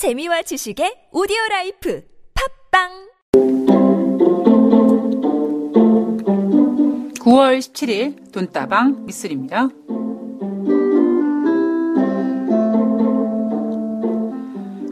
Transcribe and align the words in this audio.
재미와 0.00 0.40
지식의 0.40 1.12
오디오 1.12 1.36
라이프 1.50 2.02
팟빵 2.72 2.88
9월 7.18 7.58
17일 7.58 8.32
돈다방 8.32 9.04
미스리입니다. 9.04 9.68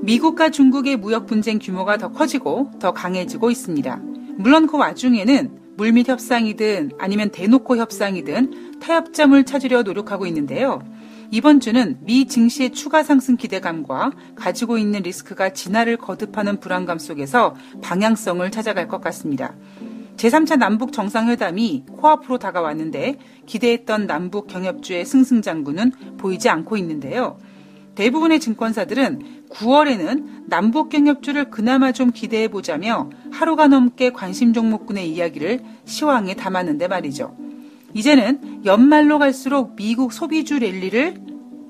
미국과 0.03 0.51
중국의 0.51 0.99
무역 0.99 1.25
분쟁 1.25 1.59
규모가 1.59 1.97
더 1.97 2.13
커지고 2.13 2.71
더 2.79 2.93
강해지고 2.93 3.51
있습니다. 3.51 3.97
물론 4.37 4.67
그 4.67 4.77
와중에는 4.77 5.75
물밑 5.79 6.09
협상이든 6.11 6.91
아니면 6.99 7.31
대놓고 7.31 7.79
협상이든 7.79 8.79
타협점을 8.81 9.43
찾으려 9.45 9.85
노력하고 9.85 10.27
있는데요. 10.27 10.83
이번 11.31 11.61
주는 11.61 11.99
미 12.01 12.27
증시의 12.27 12.73
추가 12.73 13.03
상승 13.03 13.37
기대감과 13.37 14.13
가지고 14.35 14.79
있는 14.79 15.03
리스크가 15.03 15.53
진화를 15.53 15.99
거듭하는 15.99 16.59
불안감 16.59 16.99
속에서 16.99 17.55
방향성을 17.83 18.51
찾아갈 18.51 18.89
것 18.89 19.03
같습니다. 19.03 19.55
제3차 20.17 20.59
남북 20.59 20.93
정상회담이 20.93 21.85
코앞으로 21.93 22.39
다가왔는데 22.39 23.19
기대했던 23.45 24.07
남북 24.07 24.47
경협주의 24.49 25.05
승승장구는 25.05 26.17
보이지 26.17 26.49
않고 26.49 26.79
있는데요. 26.79 27.39
대부분의 27.95 28.41
증권사들은 28.41 29.49
9월에는 29.51 30.45
남북 30.47 30.89
경협주를 30.89 31.51
그나마 31.51 31.93
좀 31.93 32.11
기대해 32.11 32.49
보자며 32.49 33.11
하루가 33.33 33.69
넘게 33.69 34.13
관심 34.13 34.53
종목군의 34.55 35.11
이야기를 35.11 35.61
시황에 35.85 36.35
담았는데 36.35 36.89
말이죠. 36.89 37.48
이제는 37.99 38.61
연말로 38.65 39.19
갈수록 39.19 39.75
미국 39.75 40.13
소비주 40.13 40.61
랠리를 40.61 41.17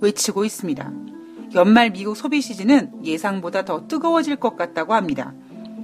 외치고 0.03 0.45
있습니다. 0.45 0.93
연말 1.55 1.91
미국 1.91 2.19
소비 2.19 2.43
시즌은 2.43 3.03
예상보다 3.03 3.65
더 3.65 3.89
뜨거워질 3.89 4.37
것 4.37 4.55
같다고 4.55 4.93
합니다. 4.93 5.33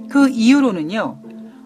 그 0.07 0.29
이유로는요. 0.29 1.19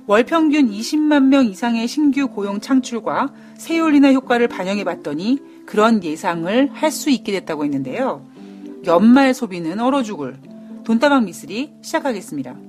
월 0.08 0.24
평균 0.24 0.72
20만 0.72 1.26
명 1.26 1.46
이상의 1.48 1.90
신규 1.90 2.30
고용 2.30 2.62
창출과 2.62 3.34
세율 3.58 3.96
인하 3.96 4.14
효과를 4.14 4.48
반영해 4.48 4.86
봤더니 4.86 5.40
그런 5.66 6.02
예상을 6.02 6.70
할 6.72 6.90
수 6.90 7.10
있게 7.10 7.34
됐다고 7.34 7.66
했는데요. 7.66 8.26
연말 8.86 9.34
소비는 9.34 9.82
얼어 9.82 10.04
죽을 10.04 10.38
돈다방 10.86 11.26
미술이 11.26 11.74
시작하겠습니다. 11.82 12.69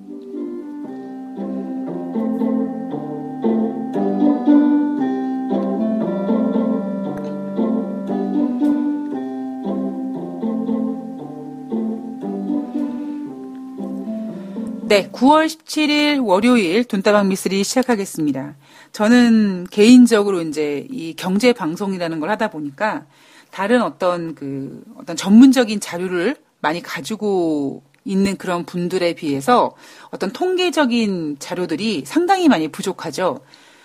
네, 14.91 15.09
9월 15.13 15.47
17일 15.47 16.27
월요일 16.27 16.83
돈다방 16.83 17.29
미술이 17.29 17.63
시작하겠습니다. 17.63 18.57
저는 18.91 19.69
개인적으로 19.71 20.43
이제 20.43 20.85
이 20.91 21.15
경제 21.15 21.53
방송이라는 21.53 22.19
걸 22.19 22.29
하다 22.29 22.51
보니까 22.51 23.07
다른 23.53 23.83
어떤 23.83 24.35
그 24.35 24.83
어떤 24.97 25.15
전문적인 25.15 25.79
자료를 25.79 26.35
많이 26.61 26.83
가지고 26.83 27.85
있는 28.05 28.37
그런 28.37 28.65
분들에 28.65 29.15
비해서 29.15 29.77
어떤 30.11 30.33
통계적인 30.33 31.37
자료들이 31.39 32.03
상당히 32.05 32.49
많이 32.49 32.67
부족하죠. 32.67 33.43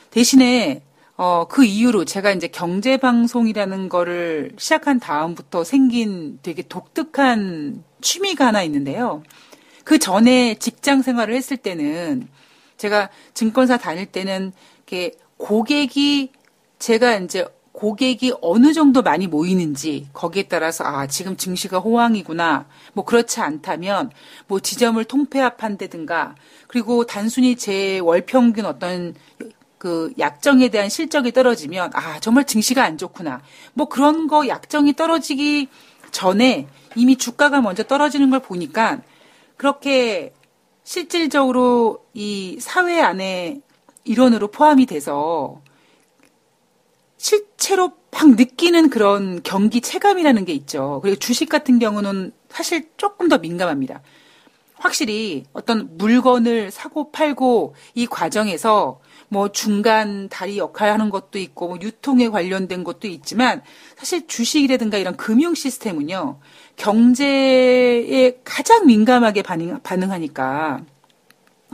대신에 0.09 0.81
어, 1.17 1.45
그 1.47 1.65
이후로 1.65 2.05
제가 2.05 2.31
이제 2.31 2.47
경제방송이라는 2.47 3.89
거를 3.89 4.53
시작한 4.57 4.99
다음부터 4.99 5.63
생긴 5.63 6.39
되게 6.41 6.63
독특한 6.63 7.83
취미가 8.01 8.47
하나 8.47 8.63
있는데요. 8.63 9.21
그 9.85 9.99
전에 9.99 10.55
직장 10.55 11.01
생활을 11.01 11.35
했을 11.35 11.55
때는 11.57 12.27
제가 12.75 13.09
증권사 13.33 13.77
다닐 13.77 14.07
때는 14.07 14.51
이렇게 14.79 15.13
고객이 15.37 16.31
제가 16.79 17.15
이제 17.17 17.47
고객이 17.71 18.33
어느 18.41 18.73
정도 18.73 19.01
많이 19.03 19.27
모이는지 19.27 20.07
거기에 20.13 20.43
따라서 20.43 20.83
아 20.85 21.07
지금 21.07 21.37
증시가 21.37 21.77
호황이구나. 21.77 22.65
뭐 22.93 23.05
그렇지 23.05 23.41
않다면 23.41 24.11
뭐 24.47 24.59
지점을 24.59 25.03
통폐합한다든가 25.05 26.35
그리고 26.67 27.05
단순히 27.05 27.55
제 27.55 27.99
월 27.99 28.21
평균 28.21 28.65
어떤 28.65 29.13
그 29.77 30.11
약정에 30.17 30.69
대한 30.69 30.89
실적이 30.89 31.31
떨어지면 31.31 31.91
아 31.93 32.19
정말 32.21 32.45
증시가 32.45 32.83
안 32.83 32.97
좋구나. 32.97 33.41
뭐 33.73 33.87
그런 33.87 34.27
거 34.27 34.47
약정이 34.47 34.93
떨어지기 34.95 35.67
전에 36.11 36.67
이미 36.95 37.17
주가가 37.17 37.61
먼저 37.61 37.83
떨어지는 37.83 38.31
걸 38.31 38.39
보니까 38.39 39.01
그렇게 39.57 40.33
실질적으로 40.83 42.05
이 42.13 42.57
사회 42.59 43.01
안에 43.01 43.61
일원으로 44.03 44.49
포함이 44.49 44.85
돼서 44.85 45.61
실제로 47.17 47.93
막 48.11 48.29
느끼는 48.35 48.89
그런 48.89 49.41
경기 49.43 49.81
체감이라는 49.81 50.45
게 50.45 50.53
있죠. 50.53 50.99
그리고 51.01 51.17
주식 51.17 51.49
같은 51.49 51.79
경우는 51.79 52.31
사실 52.49 52.89
조금 52.97 53.27
더 53.27 53.39
민감합니다. 53.39 54.01
확실히 54.77 55.45
어떤 55.53 55.97
물건을 55.97 56.71
사고 56.71 57.11
팔고 57.11 57.75
이 57.93 58.05
과정에서 58.07 58.99
뭐 59.29 59.51
중간 59.51 60.29
다리 60.29 60.57
역할 60.57 60.91
하는 60.91 61.09
것도 61.09 61.39
있고 61.39 61.67
뭐 61.67 61.77
유통에 61.81 62.29
관련된 62.29 62.83
것도 62.83 63.07
있지만 63.07 63.63
사실 63.97 64.27
주식이라든가 64.27 64.97
이런 64.97 65.15
금융 65.15 65.55
시스템은요 65.55 66.39
경제에 66.75 68.39
가장 68.43 68.85
민감하게 68.85 69.41
반응, 69.41 69.79
반응하니까 69.81 70.81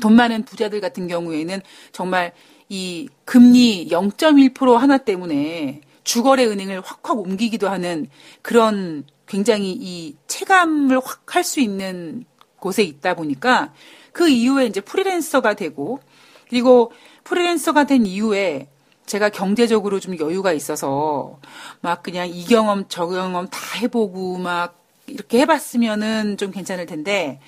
돈 0.01 0.15
많은 0.15 0.45
부자들 0.45 0.79
같은 0.79 1.07
경우에는 1.07 1.61
정말 1.91 2.33
이 2.69 3.09
금리 3.25 3.89
0.1% 3.89 4.77
하나 4.77 4.97
때문에 4.97 5.81
주거래 6.03 6.45
은행을 6.45 6.81
확확 6.81 7.19
옮기기도 7.19 7.69
하는 7.69 8.07
그런 8.41 9.03
굉장히 9.27 9.71
이 9.71 10.15
체감을 10.27 10.99
확 11.03 11.35
할 11.35 11.43
수 11.43 11.61
있는 11.61 12.25
곳에 12.61 12.83
있다 12.83 13.15
보니까 13.15 13.73
그 14.13 14.29
이후에 14.29 14.67
이제 14.67 14.79
프리랜서가 14.79 15.55
되고 15.55 15.99
그리고 16.47 16.93
프리랜서가 17.25 17.85
된 17.85 18.05
이후에 18.05 18.69
제가 19.05 19.29
경제적으로 19.29 19.99
좀 19.99 20.17
여유가 20.19 20.53
있어서 20.53 21.39
막 21.81 22.03
그냥 22.03 22.29
이 22.29 22.45
경험 22.45 22.85
저 22.87 23.07
경험 23.07 23.47
다 23.49 23.59
해보고 23.81 24.37
막 24.37 24.79
이렇게 25.07 25.39
해봤으면은 25.39 26.37
좀 26.37 26.51
괜찮을 26.51 26.85
텐데 26.85 27.41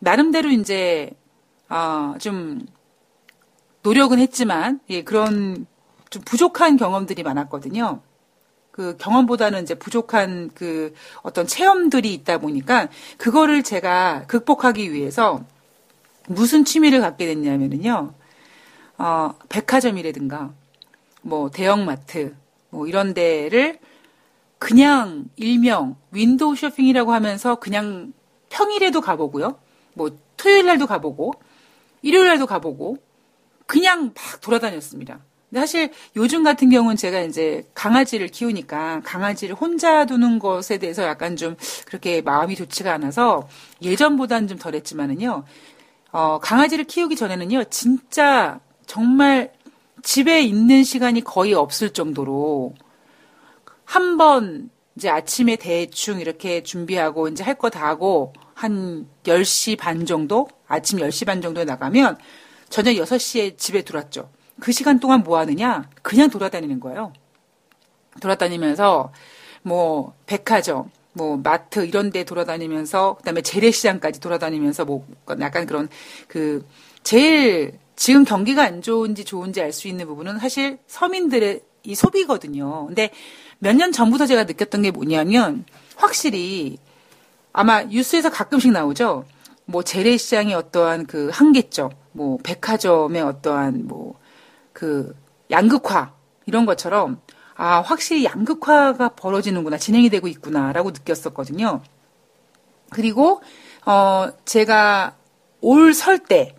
나름대로 0.00 0.50
이제 0.50 1.10
아좀 1.68 2.66
노력은 3.82 4.18
했지만 4.18 4.80
예 4.90 5.02
그런 5.02 5.66
좀 6.10 6.22
부족한 6.24 6.76
경험들이 6.76 7.22
많았거든요. 7.22 8.00
그 8.78 8.96
경험보다는 8.96 9.64
이제 9.64 9.74
부족한 9.74 10.52
그 10.54 10.94
어떤 11.22 11.48
체험들이 11.48 12.14
있다 12.14 12.38
보니까 12.38 12.86
그거를 13.16 13.64
제가 13.64 14.22
극복하기 14.28 14.92
위해서 14.92 15.44
무슨 16.28 16.64
취미를 16.64 17.00
갖게 17.00 17.26
됐냐면은요. 17.26 18.14
어, 18.98 19.34
백화점이라든가 19.48 20.52
뭐 21.22 21.50
대형마트 21.50 22.36
뭐 22.70 22.86
이런 22.86 23.14
데를 23.14 23.80
그냥 24.60 25.24
일명 25.34 25.96
윈도우 26.12 26.54
쇼핑이라고 26.54 27.12
하면서 27.12 27.56
그냥 27.56 28.12
평일에도 28.48 29.00
가보고요. 29.00 29.58
뭐 29.94 30.16
토요일 30.36 30.66
날도 30.66 30.86
가보고 30.86 31.32
일요일 32.02 32.28
날도 32.28 32.46
가보고 32.46 32.98
그냥 33.66 34.12
막 34.14 34.40
돌아다녔습니다. 34.40 35.18
근데 35.50 35.60
사실 35.60 35.90
요즘 36.16 36.42
같은 36.44 36.68
경우는 36.68 36.96
제가 36.96 37.20
이제 37.22 37.66
강아지를 37.74 38.28
키우니까 38.28 39.00
강아지를 39.04 39.54
혼자 39.54 40.04
두는 40.04 40.38
것에 40.38 40.78
대해서 40.78 41.04
약간 41.04 41.36
좀 41.36 41.56
그렇게 41.86 42.20
마음이 42.20 42.54
좋지가 42.54 42.92
않아서 42.94 43.48
예전보다는 43.82 44.46
좀 44.48 44.58
덜했지만은요. 44.58 45.44
어, 46.12 46.38
강아지를 46.42 46.84
키우기 46.84 47.16
전에는요. 47.16 47.64
진짜 47.64 48.60
정말 48.86 49.52
집에 50.02 50.42
있는 50.42 50.84
시간이 50.84 51.22
거의 51.24 51.54
없을 51.54 51.90
정도로 51.90 52.74
한 53.84 54.16
번 54.18 54.70
이제 54.96 55.08
아침에 55.08 55.56
대충 55.56 56.20
이렇게 56.20 56.62
준비하고 56.62 57.28
이제 57.28 57.42
할 57.44 57.54
거 57.56 57.70
다 57.70 57.86
하고 57.86 58.32
한 58.54 59.06
10시 59.24 59.78
반 59.78 60.04
정도? 60.06 60.48
아침 60.66 60.98
10시 60.98 61.24
반 61.26 61.40
정도에 61.40 61.64
나가면 61.64 62.18
저녁 62.68 62.92
6시에 62.94 63.56
집에 63.56 63.82
들어왔죠. 63.82 64.28
그 64.60 64.72
시간 64.72 64.98
동안 65.00 65.22
뭐 65.22 65.38
하느냐? 65.38 65.88
그냥 66.02 66.30
돌아다니는 66.30 66.80
거예요. 66.80 67.12
돌아다니면서 68.20 69.12
뭐 69.62 70.14
백화점, 70.26 70.90
뭐 71.12 71.36
마트 71.36 71.86
이런 71.86 72.10
데 72.10 72.24
돌아다니면서 72.24 73.16
그다음에 73.16 73.42
재래시장까지 73.42 74.20
돌아다니면서 74.20 74.84
뭐 74.84 75.06
약간 75.40 75.66
그런 75.66 75.88
그 76.26 76.66
제일 77.02 77.78
지금 77.96 78.24
경기가 78.24 78.62
안 78.64 78.82
좋은지 78.82 79.24
좋은지 79.24 79.60
알 79.60 79.72
수 79.72 79.88
있는 79.88 80.06
부분은 80.06 80.38
사실 80.38 80.78
서민들의 80.86 81.60
이 81.84 81.94
소비거든요. 81.94 82.86
근데 82.86 83.10
몇 83.60 83.74
년 83.74 83.90
전부터 83.92 84.26
제가 84.26 84.44
느꼈던 84.44 84.82
게 84.82 84.90
뭐냐면 84.90 85.64
확실히 85.96 86.78
아마 87.52 87.82
뉴스에서 87.82 88.30
가끔씩 88.30 88.70
나오죠. 88.72 89.24
뭐 89.64 89.82
재래시장의 89.82 90.54
어떠한 90.54 91.06
그 91.06 91.28
한계점, 91.32 91.90
뭐 92.12 92.38
백화점의 92.42 93.20
어떠한 93.22 93.86
뭐 93.86 94.18
그 94.78 95.12
양극화 95.50 96.14
이런 96.46 96.64
것처럼 96.64 97.20
아 97.56 97.80
확실히 97.80 98.24
양극화가 98.24 99.08
벌어지는구나 99.16 99.76
진행이 99.76 100.08
되고 100.08 100.28
있구나라고 100.28 100.92
느꼈었거든요. 100.92 101.82
그리고 102.90 103.42
어 103.84 104.28
제가 104.44 105.16
올 105.60 105.90
설 105.90 106.20
때 106.20 106.54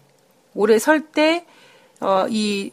올해 0.54 0.80
설때 0.80 1.46
어이 2.02 2.72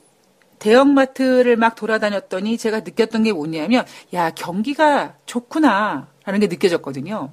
대형마트를 0.58 1.56
막 1.56 1.76
돌아다녔더니 1.76 2.58
제가 2.58 2.80
느꼈던 2.80 3.22
게 3.22 3.32
뭐냐면 3.32 3.84
야 4.14 4.30
경기가 4.30 5.14
좋구나라는 5.26 6.40
게 6.40 6.48
느껴졌거든요. 6.48 7.30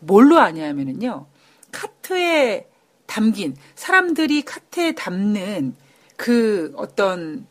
뭘로 0.00 0.40
아냐면은요 0.40 1.26
카트에 1.70 2.66
담긴 3.06 3.54
사람들이 3.76 4.42
카트에 4.42 4.96
담는 4.96 5.76
그 6.16 6.72
어떤 6.76 7.46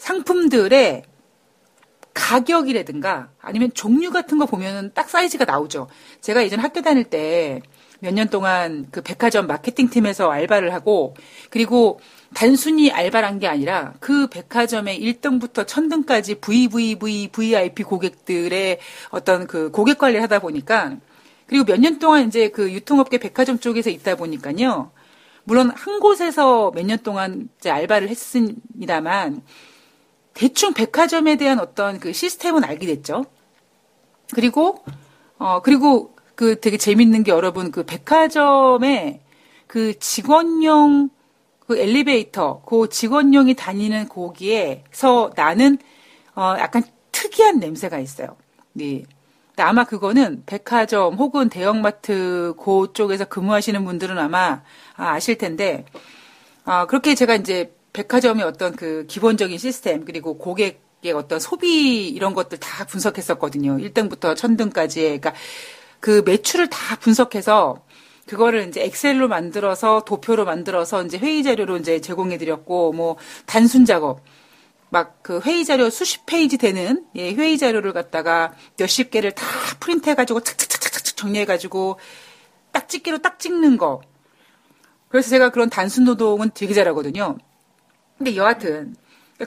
상품들의 0.00 1.02
가격이라든가 2.14 3.30
아니면 3.40 3.70
종류 3.74 4.10
같은 4.10 4.38
거 4.38 4.46
보면은 4.46 4.90
딱 4.94 5.08
사이즈가 5.08 5.44
나오죠. 5.44 5.88
제가 6.20 6.42
예전 6.42 6.58
학교 6.60 6.80
다닐 6.82 7.04
때 7.04 7.60
몇 8.02 8.14
년 8.14 8.28
동안 8.30 8.86
그 8.90 9.02
백화점 9.02 9.46
마케팅 9.46 9.90
팀에서 9.90 10.30
알바를 10.30 10.72
하고 10.72 11.14
그리고 11.50 12.00
단순히 12.34 12.90
알바를 12.90 13.28
한 13.28 13.38
게 13.38 13.46
아니라 13.46 13.92
그 14.00 14.26
백화점의 14.28 14.98
1등부터 14.98 15.66
1000등까지 15.66 16.40
VVV, 16.40 17.28
VIP 17.28 17.82
고객들의 17.82 18.78
어떤 19.10 19.46
그 19.46 19.70
고객 19.70 19.98
관리를 19.98 20.22
하다 20.22 20.38
보니까 20.38 20.96
그리고 21.46 21.64
몇 21.66 21.78
년 21.78 21.98
동안 21.98 22.26
이제 22.26 22.48
그 22.48 22.72
유통업계 22.72 23.18
백화점 23.18 23.58
쪽에서 23.58 23.90
있다 23.90 24.16
보니까요. 24.16 24.92
물론 25.44 25.70
한 25.74 26.00
곳에서 26.00 26.70
몇 26.74 26.84
년 26.86 26.98
동안 27.02 27.50
이제 27.58 27.68
알바를 27.70 28.08
했습니다만 28.08 29.42
대충 30.34 30.72
백화점에 30.72 31.36
대한 31.36 31.60
어떤 31.60 31.98
그 32.00 32.12
시스템은 32.12 32.64
알게 32.64 32.86
됐죠. 32.86 33.24
그리고 34.32 34.84
어 35.38 35.60
그리고 35.62 36.14
그 36.34 36.60
되게 36.60 36.76
재밌는 36.76 37.24
게 37.24 37.32
여러분 37.32 37.70
그 37.70 37.84
백화점에 37.84 39.20
그 39.66 39.98
직원용 39.98 41.10
그 41.66 41.78
엘리베이터 41.78 42.62
그 42.66 42.88
직원용이 42.88 43.54
다니는 43.54 44.08
거기에서 44.08 45.32
나는 45.36 45.78
어 46.34 46.54
약간 46.58 46.82
특이한 47.12 47.58
냄새가 47.58 47.98
있어요. 47.98 48.36
네. 48.72 49.04
아마 49.56 49.84
그거는 49.84 50.44
백화점 50.46 51.14
혹은 51.14 51.48
대형마트 51.48 52.54
그쪽에서 52.58 53.26
근무하시는 53.26 53.84
분들은 53.84 54.18
아마 54.18 54.62
아실 54.96 55.36
텐데 55.36 55.84
아 56.64 56.86
그렇게 56.86 57.14
제가 57.14 57.34
이제 57.34 57.74
백화점의 57.92 58.44
어떤 58.44 58.74
그 58.76 59.06
기본적인 59.08 59.58
시스템 59.58 60.04
그리고 60.04 60.38
고객의 60.38 61.12
어떤 61.14 61.40
소비 61.40 62.08
이런 62.08 62.34
것들 62.34 62.58
다 62.58 62.86
분석했었거든요. 62.86 63.78
1등부터 63.78 64.34
1000등까지. 64.34 65.02
그러니까 65.02 65.34
그 66.00 66.22
매출을 66.24 66.68
다 66.68 66.96
분석해서 66.96 67.84
그거를 68.26 68.68
이제 68.68 68.84
엑셀로 68.84 69.28
만들어서 69.28 70.04
도표로 70.04 70.44
만들어서 70.44 71.04
이제 71.04 71.18
회의 71.18 71.42
자료로 71.42 71.78
이제 71.78 72.00
제공해 72.00 72.38
드렸고 72.38 72.92
뭐 72.92 73.16
단순 73.46 73.84
작업 73.84 74.22
막 74.90 75.20
그 75.22 75.40
회의 75.44 75.64
자료 75.64 75.90
수십 75.90 76.26
페이지 76.26 76.58
되는 76.58 77.04
예, 77.14 77.32
회의 77.32 77.56
자료를 77.58 77.92
갖다가 77.92 78.52
몇십 78.76 79.10
개를 79.10 79.32
다 79.32 79.46
프린트 79.80 80.10
해 80.10 80.14
가지고 80.14 80.40
착착착착착 80.40 81.16
정리해 81.16 81.44
가지고 81.44 81.98
딱 82.72 82.88
찍개로 82.88 83.18
딱 83.18 83.38
찍는 83.38 83.76
거. 83.76 84.00
그래서 85.08 85.30
제가 85.30 85.50
그런 85.50 85.70
단순 85.70 86.04
노동은 86.04 86.50
되게 86.54 86.74
잘하거든요. 86.74 87.38
근데 88.20 88.36
여하튼 88.36 88.94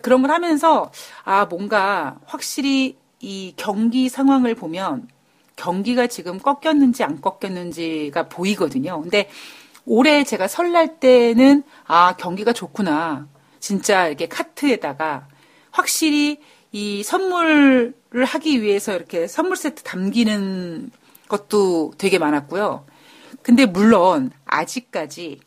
그런 0.01 0.23
걸 0.23 0.31
하면서 0.31 0.91
아 1.23 1.45
뭔가 1.45 2.17
확실히 2.25 2.97
이 3.19 3.53
경기 3.55 4.09
상황을 4.09 4.55
보면 4.55 5.07
경기가 5.55 6.07
지금 6.07 6.39
꺾였는지 6.39 7.03
안 7.03 7.21
꺾였는지가 7.21 8.29
보이거든요. 8.29 8.99
근데 9.01 9.29
올해 9.85 10.23
제가 10.23 10.47
설날 10.47 10.99
때는 10.99 11.61
아 11.85 12.15
경기가 12.17 12.51
좋구나. 12.51 13.27
진짜 13.59 14.07
이렇게 14.07 14.27
카트에다가 14.27 15.27
확실히 15.69 16.39
이 16.71 17.03
선물을 17.03 17.93
하기 18.25 18.63
위해서 18.63 18.95
이렇게 18.95 19.27
선물 19.27 19.55
세트 19.55 19.83
담기는 19.83 20.89
것도 21.27 21.93
되게 21.99 22.17
많았고요. 22.17 22.87
근데 23.43 23.67
물론 23.67 24.31
아직까지 24.45 25.41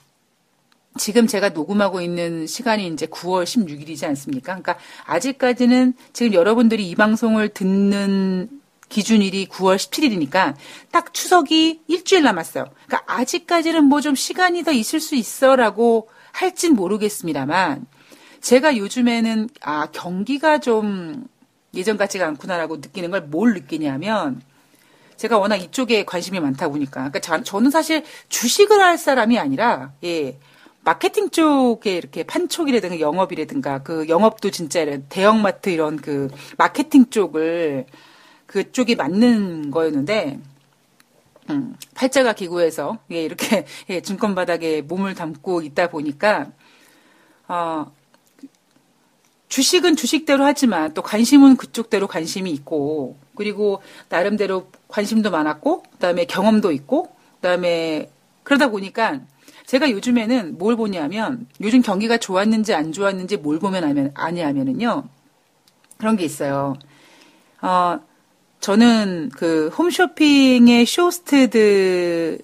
지금 0.98 1.26
제가 1.26 1.50
녹음하고 1.50 2.00
있는 2.00 2.46
시간이 2.46 2.86
이제 2.88 3.06
9월 3.06 3.44
16일이지 3.44 4.04
않습니까? 4.08 4.52
그러니까 4.60 4.76
아직까지는 5.04 5.94
지금 6.12 6.32
여러분들이 6.34 6.88
이 6.88 6.94
방송을 6.94 7.48
듣는 7.50 8.48
기준일이 8.88 9.48
9월 9.48 9.76
17일이니까 9.76 10.54
딱 10.92 11.12
추석이 11.12 11.82
일주일 11.88 12.22
남았어요. 12.22 12.66
그러니까 12.86 13.12
아직까지는 13.14 13.84
뭐 13.84 14.00
좀 14.00 14.14
시간이 14.14 14.62
더 14.62 14.72
있을 14.72 15.00
수 15.00 15.14
있어라고 15.16 16.08
할진 16.32 16.74
모르겠습니다만 16.74 17.86
제가 18.40 18.76
요즘에는 18.76 19.48
아 19.62 19.86
경기가 19.86 20.58
좀 20.58 21.26
예전 21.74 21.96
같지가 21.96 22.26
않구나라고 22.26 22.76
느끼는 22.76 23.10
걸 23.10 23.22
뭘 23.28 23.54
느끼냐면 23.54 24.40
제가 25.16 25.38
워낙 25.38 25.56
이쪽에 25.56 26.04
관심이 26.04 26.38
많다 26.38 26.68
보니까 26.68 27.10
그러니까 27.10 27.42
저는 27.42 27.70
사실 27.70 28.04
주식을 28.28 28.80
할 28.80 28.98
사람이 28.98 29.38
아니라 29.38 29.92
예 30.04 30.38
마케팅 30.86 31.30
쪽에 31.30 31.96
이렇게 31.96 32.22
판촉이라든가 32.22 33.00
영업이라든가 33.00 33.82
그 33.82 34.08
영업도 34.08 34.52
진짜 34.52 34.84
대형마트 35.08 35.70
이런 35.70 35.96
그 35.96 36.28
마케팅 36.56 37.10
쪽을 37.10 37.86
그쪽이 38.46 38.94
맞는 38.94 39.72
거였는데 39.72 40.38
음, 41.50 41.76
팔자가 41.94 42.34
기구해서 42.34 42.98
예, 43.10 43.24
이렇게 43.24 43.66
예, 43.90 44.00
증권 44.00 44.36
바닥에 44.36 44.80
몸을 44.82 45.16
담고 45.16 45.62
있다 45.62 45.90
보니까 45.90 46.52
어, 47.48 47.90
주식은 49.48 49.96
주식대로 49.96 50.44
하지만 50.44 50.94
또 50.94 51.02
관심은 51.02 51.56
그쪽대로 51.56 52.06
관심이 52.06 52.52
있고 52.52 53.18
그리고 53.34 53.82
나름대로 54.08 54.70
관심도 54.86 55.32
많았고 55.32 55.82
그다음에 55.94 56.26
경험도 56.26 56.70
있고 56.70 57.10
그다음에 57.40 58.08
그러다 58.44 58.68
보니까 58.68 59.22
제가 59.66 59.90
요즘에는 59.90 60.58
뭘 60.58 60.76
보냐면 60.76 61.46
요즘 61.60 61.82
경기가 61.82 62.16
좋았는지 62.18 62.72
안 62.72 62.92
좋았는지 62.92 63.36
뭘 63.36 63.58
보면 63.58 63.84
아면 63.84 64.10
아니하면은요 64.14 65.04
그런 65.98 66.16
게 66.16 66.24
있어요. 66.24 66.74
어 67.62 68.00
저는 68.60 69.30
그 69.34 69.68
홈쇼핑의 69.68 70.86
쇼호스트들을 70.86 72.38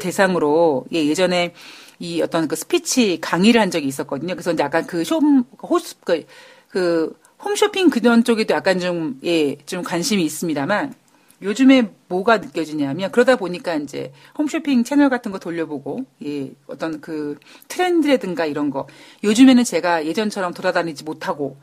대상으로 0.00 0.86
예, 0.92 1.06
예전에 1.06 1.54
이 1.98 2.22
어떤 2.22 2.48
그 2.48 2.56
스피치 2.56 3.18
강의를 3.20 3.60
한 3.60 3.70
적이 3.70 3.88
있었거든요. 3.88 4.34
그래서 4.34 4.54
약간 4.58 4.86
그 4.86 5.04
쇼, 5.04 5.20
호스, 5.62 5.96
그, 6.04 6.24
그 6.68 7.18
홈쇼핑 7.44 7.90
그런 7.90 8.24
쪽에도 8.24 8.54
약간 8.54 8.78
좀, 8.78 9.18
예, 9.24 9.56
좀 9.66 9.82
관심이 9.82 10.22
있습니다만 10.24 10.94
요즘에 11.42 11.90
뭐가 12.08 12.38
느껴지냐면 12.38 13.10
그러다 13.12 13.36
보니까 13.36 13.74
이제 13.76 14.12
홈쇼핑 14.38 14.82
채널 14.84 15.08
같은 15.08 15.30
거 15.32 15.38
돌려보고 15.38 16.04
예, 16.24 16.50
어떤 16.66 17.00
그 17.00 17.38
트렌드라든가 17.68 18.44
이런 18.46 18.70
거 18.70 18.86
요즘에는 19.22 19.62
제가 19.64 20.06
예전처럼 20.06 20.52
돌아다니지 20.54 21.04
못하고 21.04 21.56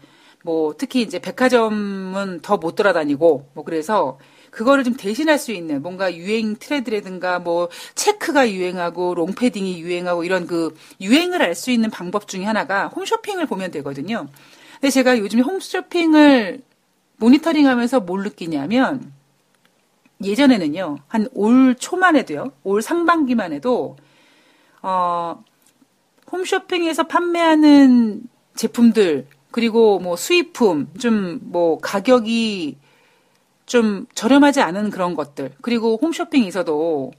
뭐 0.44 0.76
특히 0.78 1.02
이제 1.02 1.20
백화점은 1.20 2.40
더 2.42 2.58
못 2.58 2.76
돌아다니고 2.76 3.50
뭐 3.54 3.64
그래서 3.66 4.20
그거를 4.52 4.84
좀 4.86 4.94
대신할 4.96 5.38
수 5.38 5.52
있는 5.52 5.82
뭔가 5.82 6.16
유행 6.16 6.56
트렌드라든가 6.56 7.40
뭐 7.40 7.68
체크가 7.96 8.50
유행하고 8.52 9.16
롱패딩이 9.16 9.82
유행하고 9.82 10.24
이런 10.24 10.48
그 10.48 10.74
유행을 11.02 11.42
알 11.42 11.56
수 11.56 11.72
있는 11.72 11.90
방법 11.90 12.28
중에 12.28 12.46
하나가 12.46 12.88
홈쇼핑을 12.88 13.46
보면 13.48 13.72
되거든요. 13.72 14.28
근데 14.76 14.90
제가 14.90 15.18
요즘에 15.18 15.42
홈쇼핑을 15.42 16.62
모니터링 17.18 17.68
하면서 17.68 18.00
뭘 18.00 18.24
느끼냐면 18.24 19.12
예전에는요, 20.24 20.98
한 21.08 21.28
올 21.34 21.76
초만 21.76 22.16
해도요, 22.16 22.52
올 22.64 22.82
상반기만 22.82 23.54
해도, 23.54 23.98
어, 24.82 25.44
홈쇼핑에서 26.32 27.04
판매하는 27.08 28.24
제품들, 28.56 29.28
그리고 29.52 30.00
뭐 30.00 30.16
수입품, 30.16 30.90
좀 31.00 31.40
뭐 31.44 31.78
가격이 31.80 32.78
좀 33.66 34.06
저렴하지 34.16 34.62
않은 34.62 34.90
그런 34.92 35.16
것들, 35.16 35.52
그리고 35.62 35.98
홈쇼핑에서도 36.02 37.12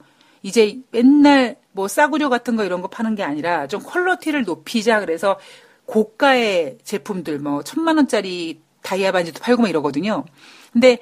이제 0.43 0.79
맨날 0.93 1.57
뭐 1.73 1.89
싸구려 1.89 2.29
같은 2.29 2.57
거 2.57 2.65
이런 2.65 2.83
거 2.83 2.89
파는 2.89 3.15
게 3.17 3.23
아니라 3.23 3.67
좀 3.67 3.83
퀄러티를 3.83 4.45
높이자 4.45 5.01
그래서 5.01 5.39
고가의 5.87 6.79
제품들, 6.85 7.39
뭐 7.41 7.63
천만 7.63 7.97
원짜리 7.97 8.61
다이아 8.83 9.13
반지도 9.13 9.41
팔고 9.43 9.63
막 9.63 9.69
이러거든요. 9.69 10.25
근데 10.73 10.99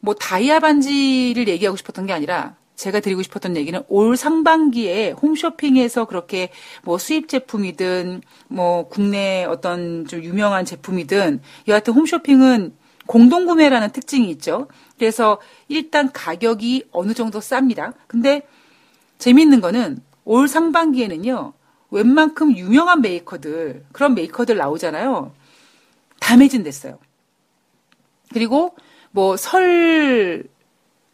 뭐 0.00 0.14
다이아 0.14 0.60
반지를 0.60 1.48
얘기하고 1.48 1.76
싶었던 1.76 2.06
게 2.06 2.12
아니라 2.12 2.56
제가 2.74 3.00
드리고 3.00 3.22
싶었던 3.22 3.56
얘기는 3.56 3.78
올 3.88 4.16
상반기에 4.16 5.10
홈쇼핑에서 5.12 6.06
그렇게 6.06 6.50
뭐 6.82 6.96
수입 6.96 7.28
제품이든 7.28 8.22
뭐 8.48 8.88
국내 8.88 9.44
어떤 9.44 10.06
좀 10.06 10.24
유명한 10.24 10.64
제품이든 10.64 11.42
여하튼 11.68 11.92
홈쇼핑은 11.92 12.74
공동구매라는 13.06 13.90
특징이 13.90 14.30
있죠. 14.30 14.68
그래서 14.98 15.40
일단 15.68 16.10
가격이 16.12 16.88
어느 16.92 17.12
정도 17.12 17.40
쌉니다. 17.40 17.92
근데 18.06 18.42
재밌는 19.18 19.60
거는 19.60 19.98
올 20.24 20.48
상반기에는요. 20.48 21.52
웬만큼 21.90 22.56
유명한 22.56 23.02
메이커들, 23.02 23.84
그런 23.92 24.14
메이커들 24.14 24.56
나오잖아요. 24.56 25.32
다 26.20 26.36
매진됐어요. 26.36 26.98
그리고 28.32 28.74
뭐 29.12 29.34
설 29.36 30.44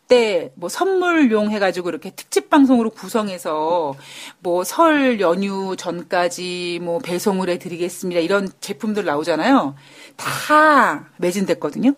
때 0.08 0.52
뭐 0.54 0.68
선물용 0.68 1.50
해가지고 1.50 1.88
이렇게 1.88 2.10
특집 2.10 2.48
방송으로 2.48 2.90
구성해서 2.90 3.94
뭐 4.38 4.62
설 4.64 5.20
연휴 5.20 5.74
전까지 5.76 6.78
뭐 6.82 6.98
배송을 7.00 7.48
해드리겠습니다. 7.48 8.20
이런 8.20 8.48
제품들 8.60 9.04
나오잖아요. 9.04 9.74
다 10.16 11.08
매진됐거든요. 11.16 11.92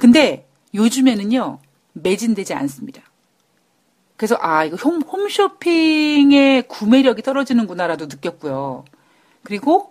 근데 0.00 0.48
요즘에는요, 0.74 1.60
매진되지 1.92 2.54
않습니다. 2.54 3.02
그래서 4.16 4.36
아 4.40 4.64
이거 4.64 4.76
홈, 4.76 5.00
홈쇼핑의 5.02 6.62
구매력이 6.68 7.22
떨어지는구나라도 7.22 8.06
느꼈고요. 8.06 8.84
그리고 9.44 9.90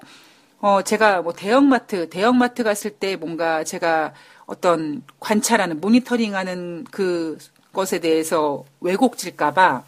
어 0.59 0.81
제가 0.81 1.21
뭐 1.21 1.31
대형마트 1.33 2.09
대형마트 2.09 2.63
갔을 2.63 2.91
때 2.91 3.15
뭔가 3.15 3.63
제가 3.63 4.13
어떤 4.49 5.03
관찰하는 5.19 5.79
모니터링하는 5.79 6.85
그 6.89 7.37
것에 7.71 7.99
대해서 7.99 8.65
왜곡질까봐 8.81 9.83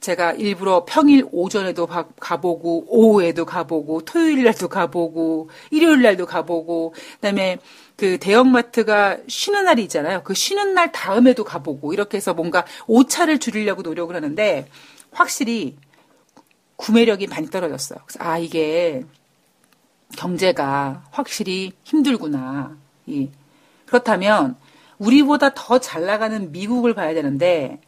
제가 0.00 0.32
일부러 0.32 0.86
평일 0.88 1.26
오전에도 1.30 1.86
가보고 1.86 2.86
오후에도 2.88 3.44
가보고 3.44 4.02
토요일 4.06 4.44
날도 4.44 4.68
가보고 4.68 5.50
일요일 5.70 6.00
날도 6.00 6.24
가보고 6.24 6.94
그다음에 7.16 7.58
그 7.96 8.16
대형마트가 8.18 9.18
쉬는 9.26 9.64
날이 9.64 9.82
있잖아요. 9.82 10.22
그 10.22 10.32
쉬는 10.32 10.72
날 10.72 10.90
다음에도 10.90 11.44
가보고 11.44 11.92
이렇게 11.92 12.16
해서 12.16 12.32
뭔가 12.32 12.64
오차를 12.86 13.38
줄이려고 13.38 13.82
노력을 13.82 14.14
하는데 14.14 14.66
확실히 15.10 15.76
구매력이 16.76 17.26
많이 17.26 17.50
떨어졌어요. 17.50 17.98
그래서 18.06 18.24
아 18.24 18.38
이게 18.38 19.04
경제가 20.16 21.04
확실히 21.10 21.72
힘들구나. 21.82 22.76
이 23.06 23.28
그렇다면 23.88 24.56
우리보다 24.98 25.54
더 25.54 25.78
잘 25.78 26.04
나가는 26.04 26.52
미국을 26.52 26.94
봐야 26.94 27.14
되는데 27.14 27.80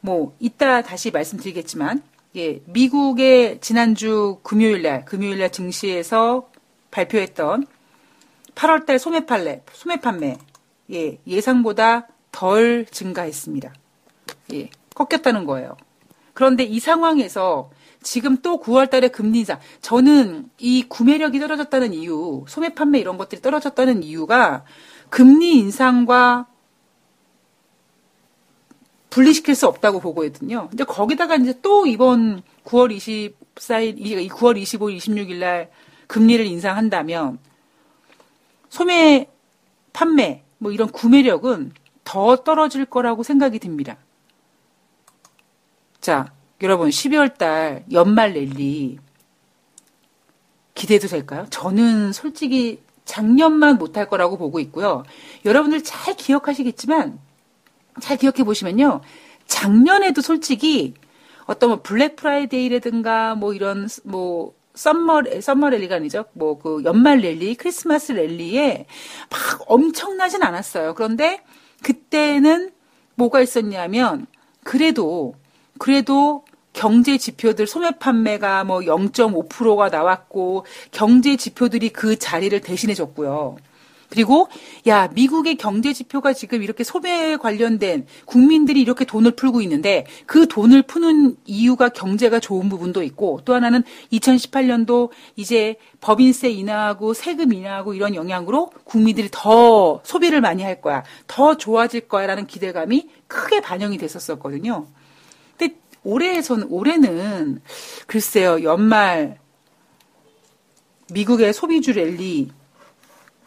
뭐 0.00 0.34
이따 0.38 0.82
다시 0.82 1.10
말씀드리겠지만 1.10 2.02
예, 2.36 2.60
미국의 2.66 3.60
지난주 3.60 4.38
금요일 4.42 4.82
날 4.82 5.04
금요일 5.04 5.38
날 5.38 5.50
증시에서 5.50 6.48
발표했던 6.90 7.66
8월 8.54 8.86
달 8.86 8.98
소매 8.98 9.26
판매, 9.26 9.62
소매 9.72 10.00
판매 10.00 10.38
예, 10.92 11.18
예상보다 11.26 12.08
덜 12.30 12.86
증가했습니다. 12.86 13.72
예, 14.54 14.70
꺾였다는 14.94 15.44
거예요. 15.46 15.76
그런데 16.34 16.64
이 16.64 16.80
상황에서 16.80 17.70
지금 18.02 18.38
또 18.38 18.60
9월 18.60 18.90
달에 18.90 19.08
금리 19.08 19.40
인상. 19.40 19.58
저는 19.80 20.50
이 20.58 20.84
구매력이 20.88 21.38
떨어졌다는 21.38 21.94
이유, 21.94 22.44
소매 22.48 22.74
판매 22.74 22.98
이런 22.98 23.16
것들이 23.16 23.40
떨어졌다는 23.40 24.02
이유가 24.02 24.64
금리 25.12 25.58
인상과 25.58 26.46
분리시킬 29.10 29.54
수 29.54 29.66
없다고 29.66 30.00
보고있거든요. 30.00 30.68
근데 30.70 30.84
거기다가 30.84 31.36
이제 31.36 31.60
또 31.60 31.86
이번 31.86 32.42
9월 32.64 32.96
24일, 32.96 34.30
9월 34.30 34.58
25일, 34.62 34.96
26일 34.96 35.34
날 35.36 35.70
금리를 36.06 36.46
인상한다면 36.46 37.38
소매 38.70 39.28
판매 39.92 40.44
뭐 40.56 40.72
이런 40.72 40.88
구매력은 40.88 41.72
더 42.04 42.36
떨어질 42.36 42.86
거라고 42.86 43.22
생각이 43.22 43.58
듭니다. 43.58 43.98
자, 46.00 46.32
여러분 46.62 46.88
12월 46.88 47.36
달 47.36 47.84
연말 47.92 48.32
랠리 48.32 48.98
기대해도 50.74 51.08
될까요? 51.08 51.46
저는 51.50 52.14
솔직히 52.14 52.80
작년만 53.04 53.78
못할 53.78 54.08
거라고 54.08 54.36
보고 54.38 54.60
있고요. 54.60 55.02
여러분들 55.44 55.82
잘 55.82 56.14
기억하시겠지만 56.14 57.18
잘 58.00 58.16
기억해 58.16 58.44
보시면요. 58.44 59.00
작년에도 59.46 60.22
솔직히 60.22 60.94
어떤 61.46 61.70
뭐 61.70 61.82
블랙 61.82 62.16
프라이데이라든가 62.16 63.34
뭐 63.34 63.52
이런 63.54 63.88
뭐 64.04 64.54
summer 64.74 65.40
summer 65.40 65.70
랠리가 65.70 65.96
아니죠. 65.96 66.24
뭐 66.32 66.58
그 66.58 66.82
연말 66.84 67.18
랠리, 67.18 67.56
크리스마스 67.56 68.12
랠리에 68.12 68.86
막 69.30 69.64
엄청나진 69.66 70.42
않았어요. 70.42 70.94
그런데 70.94 71.42
그때는 71.82 72.70
뭐가 73.16 73.40
있었냐면 73.40 74.26
그래도 74.64 75.34
그래도 75.78 76.44
경제 76.72 77.18
지표들 77.18 77.66
소매 77.66 77.90
판매가 77.90 78.64
뭐 78.64 78.80
0.5%가 78.80 79.88
나왔고 79.88 80.64
경제 80.90 81.36
지표들이 81.36 81.90
그 81.90 82.18
자리를 82.18 82.58
대신해 82.60 82.94
줬고요. 82.94 83.56
그리고 84.12 84.48
야 84.86 85.08
미국의 85.08 85.56
경제 85.56 85.94
지표가 85.94 86.34
지금 86.34 86.62
이렇게 86.62 86.84
소매에 86.84 87.38
관련된 87.38 88.06
국민들이 88.26 88.82
이렇게 88.82 89.06
돈을 89.06 89.30
풀고 89.30 89.62
있는데 89.62 90.06
그 90.26 90.46
돈을 90.46 90.82
푸는 90.82 91.36
이유가 91.46 91.88
경제가 91.88 92.38
좋은 92.38 92.68
부분도 92.68 93.02
있고 93.04 93.40
또 93.46 93.54
하나는 93.54 93.82
2018년도 94.12 95.08
이제 95.36 95.76
법인세 96.02 96.50
인하하고 96.50 97.14
세금 97.14 97.54
인하하고 97.54 97.94
이런 97.94 98.14
영향으로 98.14 98.70
국민들이 98.84 99.28
더 99.32 100.02
소비를 100.04 100.42
많이 100.42 100.62
할 100.62 100.82
거야 100.82 101.04
더 101.26 101.56
좋아질 101.56 102.06
거야라는 102.08 102.46
기대감이 102.46 103.08
크게 103.28 103.62
반영이 103.62 103.96
됐었었거든요. 103.96 104.88
근데 105.56 105.74
올해에서는 106.04 106.66
올해는 106.70 107.60
글쎄요 108.06 108.62
연말 108.62 109.38
미국의 111.12 111.52
소비주 111.52 111.92
랠리 111.92 112.50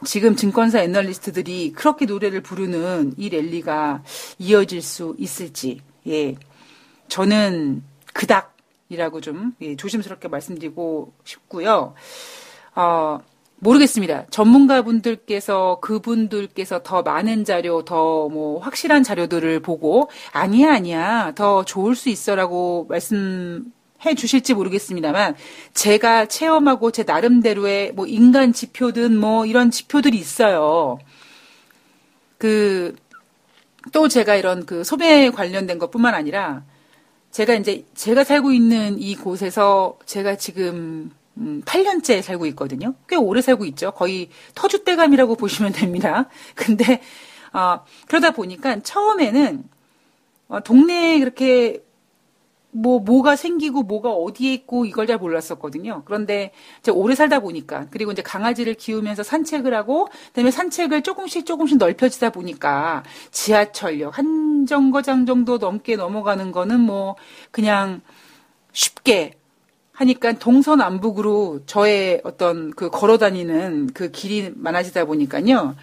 지금 0.04 0.36
증권사 0.36 0.80
애널리스트들이 0.82 1.72
그렇게 1.72 2.06
노래를 2.06 2.42
부르는 2.42 3.14
이 3.18 3.30
랠리가 3.30 4.04
이어질 4.40 4.82
수 4.82 5.16
있을지, 5.18 5.82
예. 6.08 6.36
저는 7.08 7.84
그닥이라고 8.14 9.22
좀 9.22 9.54
예, 9.62 9.76
조심스럽게 9.76 10.28
말씀드리고 10.28 11.14
싶고요. 11.24 11.94
어, 12.76 13.20
모르겠습니다. 13.60 14.26
전문가분들께서 14.30 15.80
그분들께서 15.82 16.82
더 16.84 17.02
많은 17.02 17.46
자료, 17.46 17.84
더 17.84 18.30
뭐 18.30 18.60
확실한 18.60 19.04
자료들을 19.04 19.60
보고 19.62 20.10
아니야 20.32 20.74
아니야 20.74 21.34
더 21.36 21.64
좋을 21.64 21.96
수 21.96 22.10
있어라고 22.10 22.86
말씀 22.90 23.66
해 24.06 24.14
주실지 24.16 24.54
모르겠습니다만 24.54 25.36
제가 25.74 26.26
체험하고 26.28 26.92
제 26.92 27.04
나름대로의 27.04 27.94
뭐 27.94 28.06
인간 28.08 28.54
지표든 28.54 29.18
뭐 29.18 29.46
이런 29.46 29.72
지표들이 29.72 30.18
있어요. 30.18 30.98
그 32.38 32.96
또 33.92 34.08
제가 34.08 34.36
이런 34.36 34.66
그 34.66 34.84
소매 34.84 35.30
관련된 35.30 35.78
것뿐만 35.80 36.14
아니라 36.16 36.64
제가 37.32 37.54
이제 37.56 37.86
제가 37.96 38.24
살고 38.24 38.52
있는 38.52 39.00
이 39.00 39.16
곳에서 39.16 39.98
제가 40.06 40.38
지금 40.38 41.12
음, 41.38 41.62
8년째 41.66 42.22
살고 42.22 42.46
있거든요. 42.48 42.96
꽤 43.08 43.16
오래 43.16 43.42
살고 43.42 43.66
있죠. 43.66 43.92
거의 43.92 44.30
터줏대감이라고 44.56 45.38
보시면 45.40 45.74
됩니다. 45.74 46.30
근데 46.56 47.02
어, 47.54 47.84
그러다 48.08 48.32
보니까 48.32 48.80
처음에는 48.82 49.64
어, 50.48 50.60
동네에 50.62 51.20
그렇게 51.20 51.84
뭐 52.72 53.00
뭐가 53.00 53.38
생기고 53.38 53.84
뭐가 53.84 54.12
어디에 54.12 54.54
있고 54.54 54.86
이걸 54.86 55.08
잘 55.08 55.18
몰랐었거든요. 55.18 56.04
그런데 56.04 56.52
이제 56.80 56.92
오래 56.92 57.16
살다 57.16 57.40
보니까 57.40 57.88
그리고 57.90 58.12
이제 58.12 58.22
강아지를 58.22 58.74
키우면서 58.74 59.24
산책을 59.24 59.74
하고 59.74 60.10
그다음에 60.28 60.52
산책을 60.52 61.02
조금씩 61.02 61.46
조금씩 61.46 61.78
넓혀지다 61.78 62.32
보니까 62.32 63.04
지하철역 63.32 64.18
한 64.18 64.66
정거장 64.66 65.26
정도 65.26 65.58
넘게 65.58 65.96
넘어가는 65.96 66.52
거는 66.52 66.82
뭐 66.82 67.16
그냥 67.52 68.02
쉽게 68.74 69.36
하니까 69.96 70.34
동서남북으로 70.34 71.62
저의 71.66 72.22
어떤 72.24 72.72
그 72.72 72.90
걸어 72.90 73.18
다니는 73.18 73.90
그 73.94 74.12
길이 74.12 74.52
많아지다 74.56 75.06
보니까요. 75.06 75.76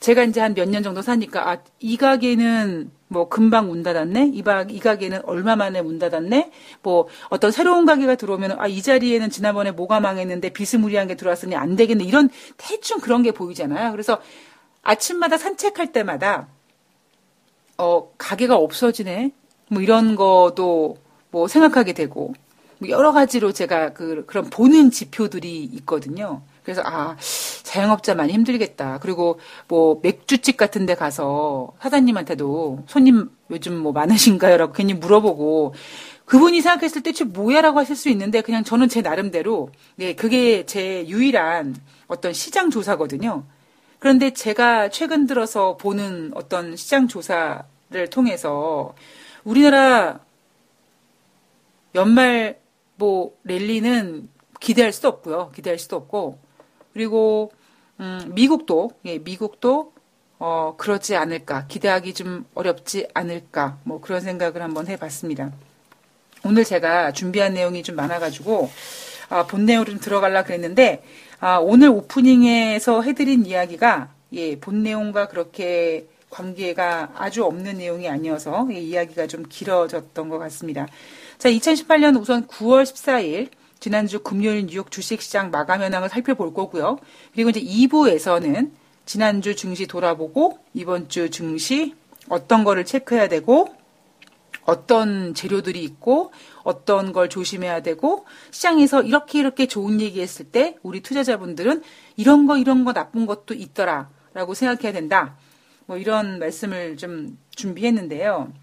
제가 0.00 0.24
이제 0.24 0.40
한 0.40 0.54
몇 0.54 0.68
년 0.68 0.82
정도 0.82 1.02
사니까 1.02 1.48
아, 1.50 1.58
이 1.80 1.96
가게는 1.96 2.90
뭐 3.08 3.28
금방 3.28 3.68
문 3.68 3.82
닫았네. 3.82 4.30
이, 4.32 4.42
바, 4.42 4.62
이 4.68 4.78
가게는 4.80 5.20
얼마 5.24 5.54
만에 5.54 5.82
문 5.82 5.98
닫았네. 5.98 6.50
뭐 6.82 7.08
어떤 7.28 7.50
새로운 7.52 7.84
가게가 7.84 8.14
들어오면 8.16 8.58
아, 8.58 8.66
이 8.66 8.80
자리에는 8.82 9.30
지난번에 9.30 9.70
뭐가 9.72 10.00
망했는데 10.00 10.50
비스무리한 10.50 11.06
게 11.08 11.14
들어왔으니 11.16 11.54
안 11.56 11.76
되겠네. 11.76 12.04
이런 12.04 12.30
대충 12.56 12.98
그런 13.00 13.22
게 13.22 13.32
보이잖아요. 13.32 13.92
그래서 13.92 14.20
아침마다 14.82 15.36
산책할 15.38 15.92
때마다 15.92 16.48
어, 17.78 18.10
가게가 18.18 18.56
없어지네. 18.56 19.32
뭐 19.68 19.82
이런 19.82 20.16
거도 20.16 20.96
뭐 21.30 21.48
생각하게 21.48 21.92
되고 21.92 22.26
뭐 22.26 22.34
여러 22.88 23.12
가지로 23.12 23.52
제가 23.52 23.92
그 23.92 24.24
그런 24.26 24.50
보는 24.50 24.90
지표들이 24.90 25.64
있거든요. 25.64 26.42
그래서 26.62 26.82
아 26.84 27.16
자영업자 27.62 28.14
많이 28.14 28.32
힘들겠다. 28.32 28.98
그리고 29.00 29.40
뭐 29.68 30.00
맥주집 30.02 30.56
같은 30.56 30.86
데 30.86 30.94
가서 30.94 31.72
사장님한테도 31.80 32.84
손님 32.86 33.30
요즘 33.50 33.76
뭐 33.76 33.92
많으신가요라고 33.92 34.72
괜히 34.72 34.94
물어보고 34.94 35.74
그분이 36.24 36.60
생각했을 36.60 37.02
때 37.02 37.12
뭐야라고 37.24 37.78
하실 37.78 37.96
수 37.96 38.08
있는데 38.08 38.40
그냥 38.40 38.64
저는 38.64 38.88
제 38.88 39.02
나름대로 39.02 39.70
네 39.96 40.14
그게 40.14 40.64
제 40.66 41.06
유일한 41.08 41.76
어떤 42.06 42.32
시장 42.32 42.70
조사거든요. 42.70 43.44
그런데 43.98 44.32
제가 44.32 44.88
최근 44.88 45.26
들어서 45.26 45.76
보는 45.76 46.32
어떤 46.34 46.76
시장 46.76 47.06
조사를 47.06 48.08
통해서 48.10 48.94
우리나라 49.44 50.20
연말 51.94 52.61
뭐 53.02 53.36
랠리는 53.42 54.28
기대할 54.60 54.92
수도 54.92 55.08
없고요. 55.08 55.50
기대할 55.56 55.76
수도 55.80 55.96
없고 55.96 56.38
그리고 56.92 57.50
음, 57.98 58.30
미국도 58.32 58.92
예, 59.06 59.18
미국도 59.18 59.92
어, 60.38 60.74
그러지 60.76 61.16
않을까 61.16 61.66
기대하기 61.66 62.14
좀 62.14 62.46
어렵지 62.54 63.08
않을까 63.12 63.78
뭐 63.82 64.00
그런 64.00 64.20
생각을 64.20 64.62
한번 64.62 64.86
해봤습니다. 64.86 65.50
오늘 66.44 66.62
제가 66.62 67.10
준비한 67.10 67.54
내용이 67.54 67.82
좀 67.82 67.96
많아가지고 67.96 68.70
아, 69.30 69.46
본 69.48 69.66
내용으로 69.66 69.90
좀 69.90 69.98
들어갈라 69.98 70.44
그랬는데 70.44 71.02
아, 71.40 71.58
오늘 71.58 71.88
오프닝에서 71.88 73.02
해드린 73.02 73.46
이야기가 73.46 74.10
예, 74.34 74.60
본 74.60 74.84
내용과 74.84 75.26
그렇게 75.26 76.06
관계가 76.30 77.14
아주 77.16 77.44
없는 77.44 77.78
내용이 77.78 78.08
아니어서 78.08 78.68
예, 78.70 78.78
이야기가 78.78 79.26
좀 79.26 79.42
길어졌던 79.48 80.28
것 80.28 80.38
같습니다. 80.38 80.86
자, 81.42 81.50
2018년 81.50 82.20
우선 82.20 82.46
9월 82.46 82.84
14일 82.84 83.48
지난주 83.80 84.20
금요일 84.20 84.66
뉴욕 84.66 84.92
주식시장 84.92 85.50
마감 85.50 85.82
현황을 85.82 86.08
살펴볼 86.08 86.54
거고요. 86.54 87.00
그리고 87.32 87.50
이제 87.50 87.60
2부에서는 87.60 88.70
지난주 89.06 89.56
증시 89.56 89.88
돌아보고 89.88 90.60
이번 90.72 91.08
주 91.08 91.30
증시 91.30 91.96
어떤 92.28 92.62
거를 92.62 92.84
체크해야 92.84 93.26
되고 93.26 93.74
어떤 94.66 95.34
재료들이 95.34 95.82
있고 95.82 96.30
어떤 96.62 97.12
걸 97.12 97.28
조심해야 97.28 97.82
되고 97.82 98.24
시장에서 98.52 99.02
이렇게 99.02 99.40
이렇게 99.40 99.66
좋은 99.66 100.00
얘기했을 100.00 100.46
때 100.46 100.76
우리 100.84 101.00
투자자분들은 101.00 101.82
이런 102.14 102.46
거 102.46 102.56
이런 102.56 102.84
거 102.84 102.92
나쁜 102.92 103.26
것도 103.26 103.54
있더라라고 103.54 104.54
생각해야 104.54 104.92
된다. 104.92 105.36
뭐 105.86 105.96
이런 105.96 106.38
말씀을 106.38 106.96
좀 106.96 107.36
준비했는데요. 107.56 108.61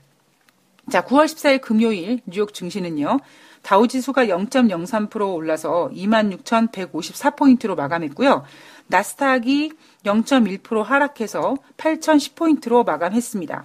자, 0.89 1.03
9월 1.05 1.25
14일 1.25 1.61
금요일 1.61 2.19
뉴욕 2.25 2.53
증시는요. 2.53 3.19
다우지수가 3.61 4.25
0.03% 4.25 5.35
올라서 5.35 5.89
26,154포인트로 5.93 7.75
마감했고요. 7.75 8.43
나스닥이 8.87 9.71
0.1% 10.03 10.83
하락해서 10.83 11.55
8,010포인트로 11.77 12.85
마감했습니다. 12.85 13.63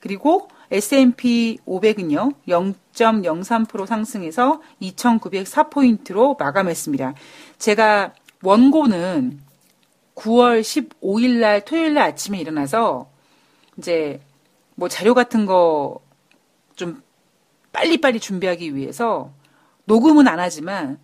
그리고 0.00 0.48
S&P 0.70 1.58
500은요, 1.66 2.34
0.03% 2.46 3.86
상승해서 3.86 4.60
2,904포인트로 4.80 6.38
마감했습니다. 6.38 7.14
제가 7.58 8.12
원고는 8.42 9.40
9월 10.14 10.60
15일 10.60 11.40
날 11.40 11.64
토요일 11.64 11.94
날 11.94 12.08
아침에 12.10 12.38
일어나서 12.40 13.08
이제 13.78 14.20
뭐 14.74 14.88
자료 14.88 15.14
같은 15.14 15.46
거 15.46 16.00
좀 16.76 17.02
빨리빨리 17.72 18.20
준비하기 18.20 18.74
위해서 18.74 19.32
녹음은 19.84 20.28
안 20.28 20.38
하지만 20.38 20.98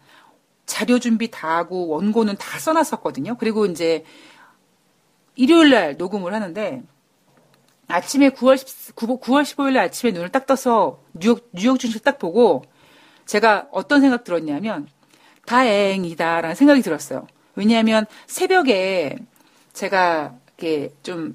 자료 0.66 0.98
준비 0.98 1.30
다 1.30 1.56
하고 1.56 1.88
원고는 1.88 2.36
다 2.36 2.58
써놨었거든요. 2.58 3.36
그리고 3.38 3.66
이제 3.66 4.04
일요일 5.34 5.70
날 5.70 5.96
녹음을 5.96 6.34
하는데 6.34 6.82
아침에 7.88 8.30
9월 8.30 8.58
10, 8.58 8.94
9월 8.94 9.42
15일 9.42 9.72
날 9.72 9.84
아침에 9.84 10.12
눈을 10.12 10.28
딱 10.28 10.46
떠서 10.46 11.02
뉴욕 11.14 11.48
뉴욕 11.52 11.78
증시 11.80 12.02
딱 12.02 12.18
보고 12.18 12.64
제가 13.24 13.68
어떤 13.72 14.00
생각 14.02 14.24
들었냐면 14.24 14.88
다행이다라는 15.46 16.54
생각이 16.54 16.82
들었어요. 16.82 17.26
왜냐하면 17.54 18.04
새벽에 18.26 19.16
제가 19.72 20.34
이렇게 20.58 20.92
좀 21.02 21.34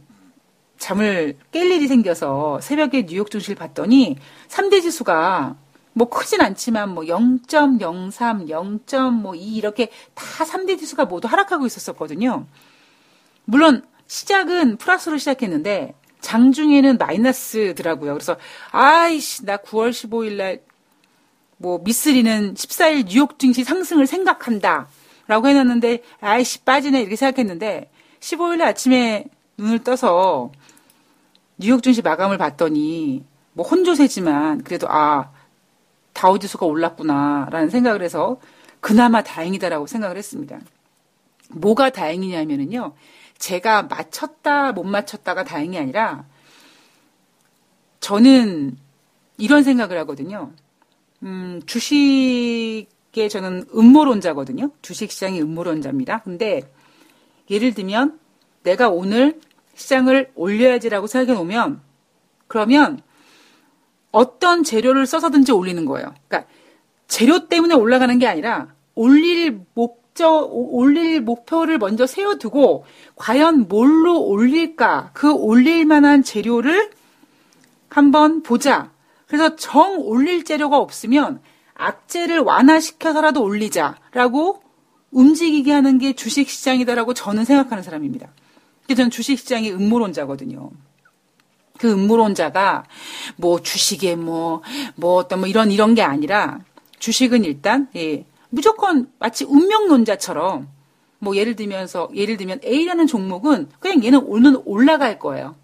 잠을 0.83 1.37
깰 1.51 1.71
일이 1.71 1.87
생겨서 1.87 2.59
새벽에 2.61 3.05
뉴욕 3.05 3.31
증시를 3.31 3.55
봤더니 3.55 4.17
3대 4.49 4.81
지수가 4.81 5.55
뭐 5.93 6.09
크진 6.09 6.41
않지만 6.41 6.89
뭐 6.89 7.03
0.03, 7.03 8.49
0.2 8.49 9.37
이렇게 9.39 9.89
다 10.13 10.43
3대 10.43 10.77
지수가 10.77 11.05
모두 11.05 11.27
하락하고 11.27 11.65
있었었거든요. 11.65 12.45
물론 13.45 13.85
시작은 14.07 14.77
플러스로 14.77 15.17
시작했는데 15.17 15.93
장중에는 16.21 16.97
마이너스더라고요. 16.97 18.13
그래서 18.13 18.37
아이씨 18.71 19.45
나 19.45 19.57
9월 19.57 19.91
15일 19.91 20.35
날 20.35 20.73
뭐 21.63 21.79
미쓰리는 21.81 22.55
14일 22.55 23.05
뉴욕 23.07 23.39
증시 23.39 23.63
상승을 23.63 24.05
생각한다. 24.05 24.89
라고 25.27 25.47
해놨는데 25.47 26.03
아이씨 26.19 26.59
빠지네 26.63 26.99
이렇게 26.99 27.15
생각했는데 27.15 27.89
15일 28.19 28.57
날 28.57 28.67
아침에 28.67 29.25
눈을 29.57 29.79
떠서 29.79 30.51
뉴욕 31.63 31.81
증시 31.81 32.01
마감을 32.01 32.37
봤더니 32.37 33.23
뭐 33.53 33.65
혼조세지만 33.65 34.65
그래도 34.65 34.87
아 34.89 35.31
다우지수가 36.11 36.65
올랐구나라는 36.65 37.69
생각을 37.69 38.01
해서 38.01 38.41
그나마 38.81 39.23
다행이다라고 39.23 39.87
생각을 39.87 40.17
했습니다. 40.17 40.59
뭐가 41.51 41.89
다행이냐면은요. 41.91 42.93
제가 43.37 43.83
맞췄다 43.83 44.73
못 44.73 44.83
맞췄다가 44.83 45.45
다행이 45.45 45.77
아니라 45.77 46.25
저는 48.01 48.77
이런 49.37 49.63
생각을 49.63 49.97
하거든요. 49.99 50.51
음, 51.21 51.61
주식에 51.65 53.29
저는 53.29 53.67
음모론자거든요. 53.73 54.71
주식 54.81 55.11
시장이 55.11 55.41
음모론자입니다. 55.41 56.23
근데 56.23 56.61
예를 57.49 57.73
들면 57.73 58.19
내가 58.63 58.89
오늘 58.89 59.39
시장을 59.83 60.31
올려야지라고 60.35 61.07
생각해 61.07 61.37
놓으면 61.37 61.81
그러면 62.47 63.01
어떤 64.11 64.63
재료를 64.63 65.05
써서든지 65.05 65.51
올리는 65.51 65.83
거예요. 65.85 66.13
그러니까 66.27 66.49
재료 67.07 67.47
때문에 67.47 67.73
올라가는 67.75 68.17
게 68.17 68.27
아니라 68.27 68.73
올릴 68.95 69.59
목적, 69.73 70.49
올릴 70.51 71.21
목표를 71.21 71.77
먼저 71.79 72.05
세워두고 72.05 72.85
과연 73.15 73.67
뭘로 73.67 74.21
올릴까? 74.21 75.11
그 75.13 75.31
올릴 75.33 75.85
만한 75.85 76.23
재료를 76.23 76.91
한번 77.89 78.41
보자. 78.41 78.91
그래서 79.27 79.55
정 79.55 79.97
올릴 79.99 80.45
재료가 80.45 80.77
없으면 80.77 81.41
악재를 81.73 82.39
완화시켜서라도 82.39 83.43
올리자라고 83.43 84.61
움직이게 85.11 85.71
하는 85.71 85.97
게 85.97 86.13
주식 86.13 86.49
시장이다라고 86.49 87.13
저는 87.13 87.45
생각하는 87.45 87.83
사람입니다. 87.83 88.29
저는 88.87 89.09
주식 89.09 89.39
시장의 89.39 89.73
음모론자거든요. 89.73 90.71
그 91.79 91.91
음모론자가 91.91 92.85
뭐 93.37 93.61
주식에 93.61 94.15
뭐, 94.15 94.61
뭐 94.95 95.15
어떤 95.15 95.39
뭐 95.39 95.47
이런 95.47 95.71
이런 95.71 95.95
게 95.95 96.01
아니라 96.01 96.59
주식은 96.99 97.43
일단, 97.43 97.89
예, 97.95 98.25
무조건 98.49 99.11
마치 99.19 99.43
운명론자처럼 99.45 100.67
뭐 101.19 101.35
예를 101.35 101.55
들면서, 101.55 102.09
예를 102.13 102.37
들면 102.37 102.59
A라는 102.63 103.07
종목은 103.07 103.69
그냥 103.79 104.03
얘는 104.03 104.21
오늘 104.25 104.57
올라갈 104.65 105.17
거예요. 105.19 105.55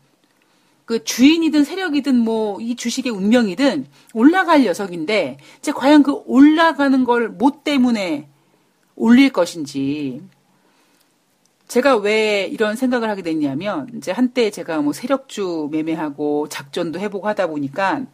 그 0.85 1.03
주인이든 1.03 1.65
세력이든 1.65 2.15
뭐 2.17 2.57
이 2.59 2.75
주식의 2.75 3.11
운명이든 3.11 3.85
올라갈 4.13 4.63
녀석인데 4.63 5.37
이제 5.59 5.71
과연 5.71 6.01
그 6.01 6.13
올라가는 6.25 7.03
걸 7.03 7.29
뭐 7.29 7.61
때문에 7.63 8.27
올릴 8.95 9.29
것인지 9.31 10.21
제가 11.69 11.97
왜 11.97 12.49
이런 12.51 12.75
생각을 12.75 13.09
하게 13.09 13.21
됐냐면 13.21 13.87
이제 13.95 14.11
한때 14.11 14.49
제가 14.49 14.81
뭐 14.81 14.91
세력주 14.91 15.69
매매하고 15.71 16.49
작전도 16.49 16.99
해보고 16.99 17.27
하다 17.27 17.47
보니까 17.47 18.05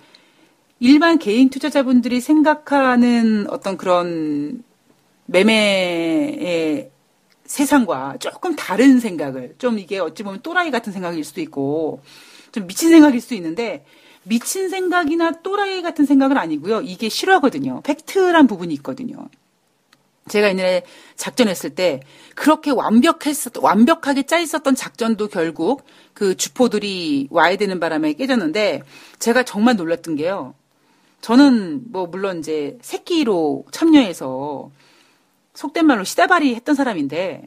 일반 0.81 1.17
개인 1.17 1.49
투자자분들이 1.49 2.19
생각하는 2.19 3.49
어떤 3.49 3.77
그런 3.77 4.61
매매의 5.27 6.91
세상과 7.45 8.17
조금 8.19 8.57
다른 8.57 8.99
생각을 8.99 9.55
좀 9.57 9.79
이게 9.79 9.99
어찌 9.99 10.23
보면 10.23 10.41
또라이 10.41 10.69
같은 10.69 10.91
생각일 10.91 11.23
수도 11.23 11.39
있고 11.39 12.01
좀 12.51 12.67
미친 12.67 12.89
생각일 12.89 13.21
수도 13.21 13.35
있는데 13.35 13.85
미친 14.23 14.67
생각이나 14.67 15.31
또라이 15.43 15.81
같은 15.81 16.05
생각은 16.05 16.37
아니고요. 16.37 16.81
이게 16.81 17.07
실화거든요. 17.07 17.81
팩트란 17.83 18.47
부분이 18.47 18.73
있거든요. 18.75 19.29
제가 20.27 20.49
옛날에 20.49 20.83
작전했을 21.15 21.75
때 21.75 21.99
그렇게 22.33 22.71
완벽했었 22.71 23.53
완벽하게 23.61 24.23
짜 24.23 24.39
있었던 24.39 24.73
작전도 24.73 25.27
결국 25.27 25.83
그 26.13 26.35
주포들이 26.35 27.27
와야 27.29 27.55
되는 27.57 27.79
바람에 27.79 28.13
깨졌는데 28.13 28.81
제가 29.19 29.43
정말 29.43 29.75
놀랐던 29.75 30.15
게요. 30.15 30.55
저는 31.21 31.91
뭐 31.91 32.07
물론 32.07 32.39
이제 32.39 32.77
새끼로 32.81 33.65
참여해서 33.71 34.71
속된 35.53 35.85
말로 35.85 36.03
시다발이 36.03 36.55
했던 36.55 36.73
사람인데 36.73 37.45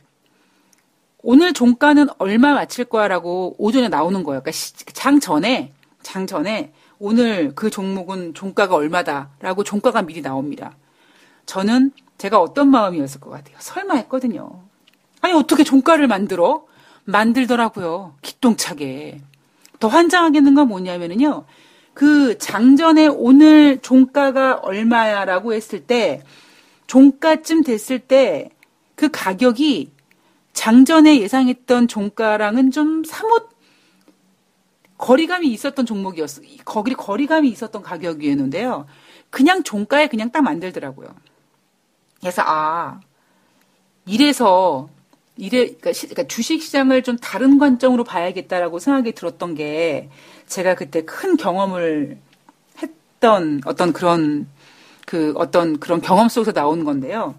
오늘 1.20 1.52
종가는 1.52 2.06
얼마 2.18 2.54
맞힐 2.54 2.84
거야라고 2.84 3.56
오전에 3.58 3.88
나오는 3.88 4.22
거예요. 4.22 4.40
그러니까 4.40 4.52
장 4.92 5.18
전에 5.18 5.72
장 6.02 6.28
전에 6.28 6.72
오늘 7.00 7.56
그 7.56 7.70
종목은 7.70 8.34
종가가 8.34 8.76
얼마다라고 8.76 9.64
종가가 9.64 10.02
미리 10.02 10.22
나옵니다. 10.22 10.76
저는 11.48 11.90
제가 12.18 12.38
어떤 12.40 12.70
마음이었을 12.70 13.20
것 13.20 13.30
같아요. 13.30 13.56
설마 13.58 13.94
했거든요. 13.94 14.62
아니 15.20 15.34
어떻게 15.34 15.64
종가를 15.64 16.06
만들어? 16.06 16.64
만들더라고요. 17.04 18.14
기똥차게. 18.22 19.20
더 19.80 19.88
환장하겠는 19.88 20.54
건 20.54 20.68
뭐냐면은요. 20.68 21.44
그 21.94 22.38
장전에 22.38 23.08
오늘 23.08 23.78
종가가 23.80 24.60
얼마야 24.62 25.24
라고 25.24 25.52
했을 25.54 25.84
때 25.86 26.22
종가쯤 26.86 27.64
됐을 27.64 27.98
때 27.98 28.50
그 28.98 29.08
가격이 29.12 29.92
장전에 30.52 31.20
예상했던 31.20 31.86
종가랑은 31.86 32.72
좀 32.72 33.04
사뭇 33.04 33.48
거리감이 34.98 35.46
있었던 35.52 35.86
종목이었어. 35.86 36.42
거기 36.64 36.94
거리감이 36.94 37.48
있었던 37.48 37.80
가격이었는데요. 37.80 38.86
그냥 39.30 39.62
종가에 39.62 40.08
그냥 40.08 40.32
딱 40.32 40.42
만들더라고요. 40.42 41.14
그래서 42.20 42.42
아 42.44 43.00
이래서 44.06 44.88
이래 45.36 45.66
그러니까, 45.66 45.92
시, 45.92 46.08
그러니까 46.08 46.28
주식 46.28 46.62
시장을 46.62 47.02
좀 47.02 47.16
다른 47.16 47.58
관점으로 47.58 48.04
봐야겠다라고 48.04 48.80
생각이 48.80 49.12
들었던 49.12 49.54
게 49.54 50.10
제가 50.46 50.74
그때 50.74 51.04
큰 51.04 51.36
경험을 51.36 52.18
했던 52.82 53.60
어떤 53.64 53.92
그런 53.92 54.48
그 55.06 55.32
어떤 55.36 55.78
그런 55.78 56.00
경험 56.00 56.28
속에서 56.28 56.52
나온 56.52 56.84
건데요. 56.84 57.36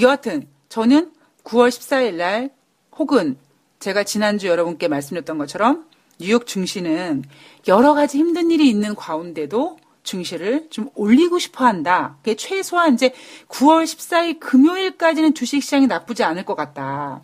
여하튼 0.00 0.46
저는 0.68 1.12
9월 1.44 1.68
14일 1.68 2.14
날 2.14 2.50
혹은 2.96 3.36
제가 3.80 4.04
지난주 4.04 4.46
여러분께 4.46 4.88
말씀드렸던 4.88 5.38
것처럼 5.38 5.86
뉴욕 6.18 6.46
증시는 6.46 7.24
여러 7.68 7.94
가지 7.94 8.18
힘든 8.18 8.50
일이 8.50 8.68
있는 8.68 8.94
가운데도 8.94 9.78
증시를 10.04 10.68
좀 10.70 10.88
올리고 10.94 11.38
싶어 11.38 11.64
한다. 11.64 12.16
그게 12.22 12.34
최소한 12.36 12.94
이제 12.94 13.12
9월 13.48 13.84
14일 13.84 14.40
금요일까지는 14.40 15.34
주식 15.34 15.62
시장이 15.62 15.86
나쁘지 15.86 16.24
않을 16.24 16.44
것 16.44 16.54
같다. 16.54 17.22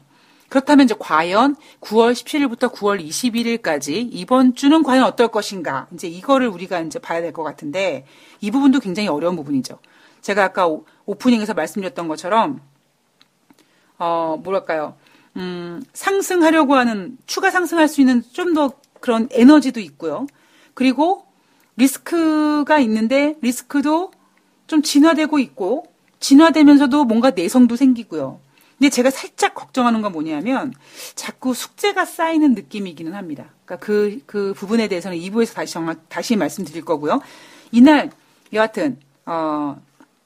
그렇다면 0.48 0.84
이제 0.84 0.94
과연 0.98 1.56
9월 1.80 2.12
17일부터 2.12 2.72
9월 2.72 3.04
21일까지 3.06 4.08
이번 4.10 4.54
주는 4.54 4.82
과연 4.82 5.04
어떨 5.04 5.28
것인가? 5.28 5.86
이제 5.92 6.08
이거를 6.08 6.48
우리가 6.48 6.80
이제 6.80 6.98
봐야 6.98 7.20
될 7.20 7.32
것 7.32 7.42
같은데 7.42 8.06
이 8.40 8.50
부분도 8.50 8.80
굉장히 8.80 9.08
어려운 9.08 9.36
부분이죠. 9.36 9.78
제가 10.22 10.44
아까 10.44 10.66
오프닝에서 11.04 11.52
말씀드렸던 11.54 12.08
것처럼 12.08 12.60
어 13.98 14.40
뭐랄까요? 14.42 14.96
음, 15.36 15.82
상승하려고 15.92 16.74
하는 16.76 17.18
추가 17.26 17.50
상승할 17.50 17.86
수 17.88 18.00
있는 18.00 18.22
좀 18.32 18.54
더 18.54 18.72
그런 19.00 19.28
에너지도 19.30 19.78
있고요. 19.80 20.26
그리고 20.74 21.26
리스크가 21.78 22.78
있는데 22.80 23.36
리스크도 23.40 24.10
좀 24.66 24.82
진화되고 24.82 25.38
있고 25.38 25.86
진화되면서도 26.20 27.04
뭔가 27.04 27.30
내성도 27.30 27.76
생기고요. 27.76 28.40
근데 28.78 28.90
제가 28.90 29.10
살짝 29.10 29.54
걱정하는 29.54 30.02
건 30.02 30.12
뭐냐면 30.12 30.72
자꾸 31.14 31.54
숙제가 31.54 32.04
쌓이는 32.04 32.54
느낌이기는 32.54 33.14
합니다. 33.14 33.46
그러니까 33.64 33.84
그, 33.84 34.20
그 34.26 34.54
부분에 34.54 34.88
대해서는 34.88 35.18
2부에서 35.18 35.54
다시 35.54 35.72
정말, 35.72 35.96
다시 36.08 36.36
말씀드릴 36.36 36.84
거고요. 36.84 37.20
이날, 37.72 38.10
여하튼, 38.52 38.98
어, 39.26 39.80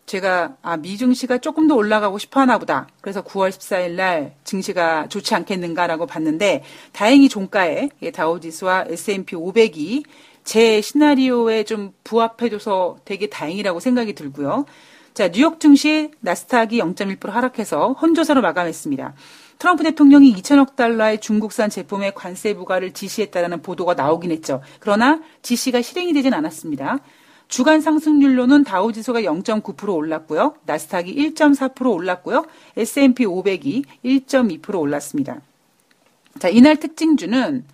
제가, 0.04 0.56
아, 0.60 0.76
미증시가 0.76 1.38
조금 1.38 1.66
더 1.66 1.74
올라가고 1.74 2.18
싶어 2.18 2.40
하나 2.40 2.58
보다. 2.58 2.88
그래서 3.00 3.22
9월 3.22 3.48
14일 3.48 3.92
날 3.92 4.34
증시가 4.44 5.08
좋지 5.08 5.34
않겠는가라고 5.34 6.06
봤는데, 6.06 6.62
다행히 6.92 7.30
종가에 7.30 7.88
다우지수와 8.12 8.84
S&P 8.88 9.34
500이 9.34 10.04
제 10.44 10.80
시나리오에 10.80 11.64
좀 11.64 11.92
부합해줘서 12.04 12.98
되게 13.04 13.28
다행이라고 13.28 13.80
생각이 13.80 14.14
들고요. 14.14 14.66
자, 15.14 15.30
뉴욕 15.30 15.60
증시 15.60 16.10
나스닥이 16.20 16.78
0.1% 16.78 17.28
하락해서 17.28 17.92
혼조세로 17.92 18.40
마감했습니다. 18.40 19.14
트럼프 19.58 19.84
대통령이 19.84 20.34
2천억 20.34 20.74
달러의 20.74 21.20
중국산 21.20 21.70
제품에 21.70 22.12
관세 22.14 22.54
부과를 22.54 22.92
지시했다는 22.92 23.62
보도가 23.62 23.94
나오긴 23.94 24.30
했죠. 24.32 24.62
그러나 24.80 25.20
지시가 25.42 25.82
실행이 25.82 26.12
되진 26.14 26.34
않았습니다. 26.34 26.98
주간 27.46 27.82
상승률로는 27.82 28.64
다우지수가 28.64 29.20
0.9% 29.20 29.94
올랐고요. 29.94 30.54
나스닥이 30.64 31.14
1.4% 31.14 31.92
올랐고요. 31.92 32.46
S&P 32.76 33.26
500이 33.26 33.84
1.2% 34.04 34.80
올랐습니다. 34.80 35.42
자, 36.38 36.48
이날 36.48 36.76
특징주는 36.76 37.64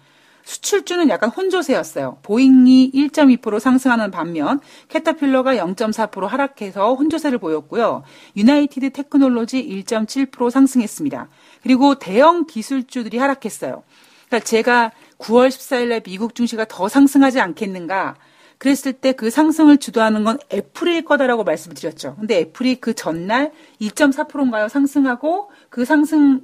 수출주는 0.48 1.10
약간 1.10 1.28
혼조세였어요. 1.28 2.20
보잉이 2.22 2.90
1.2% 2.94 3.60
상승하는 3.60 4.10
반면 4.10 4.60
캐터필러가 4.88 5.56
0.4% 5.56 6.26
하락해서 6.26 6.94
혼조세를 6.94 7.36
보였고요. 7.36 8.02
유나이티드 8.34 8.90
테크놀로지 8.90 9.62
1.7% 9.62 10.50
상승했습니다. 10.50 11.28
그리고 11.62 11.96
대형 11.96 12.46
기술주들이 12.46 13.18
하락했어요. 13.18 13.82
그러니까 14.28 14.46
제가 14.46 14.92
9월 15.18 15.48
14일 15.48 15.88
날 15.88 16.00
미국 16.00 16.34
증시가 16.34 16.64
더 16.64 16.88
상승하지 16.88 17.40
않겠는가 17.40 18.16
그랬을 18.56 18.94
때 18.94 19.12
그 19.12 19.28
상승을 19.28 19.76
주도하는 19.76 20.24
건 20.24 20.38
애플일 20.50 21.04
거다라고 21.04 21.44
말씀을 21.44 21.76
드렸죠. 21.76 22.16
근데 22.18 22.38
애플이 22.38 22.76
그 22.76 22.94
전날 22.94 23.52
2.4%인가요? 23.82 24.68
상승하고 24.68 25.50
그 25.68 25.84
상승 25.84 26.40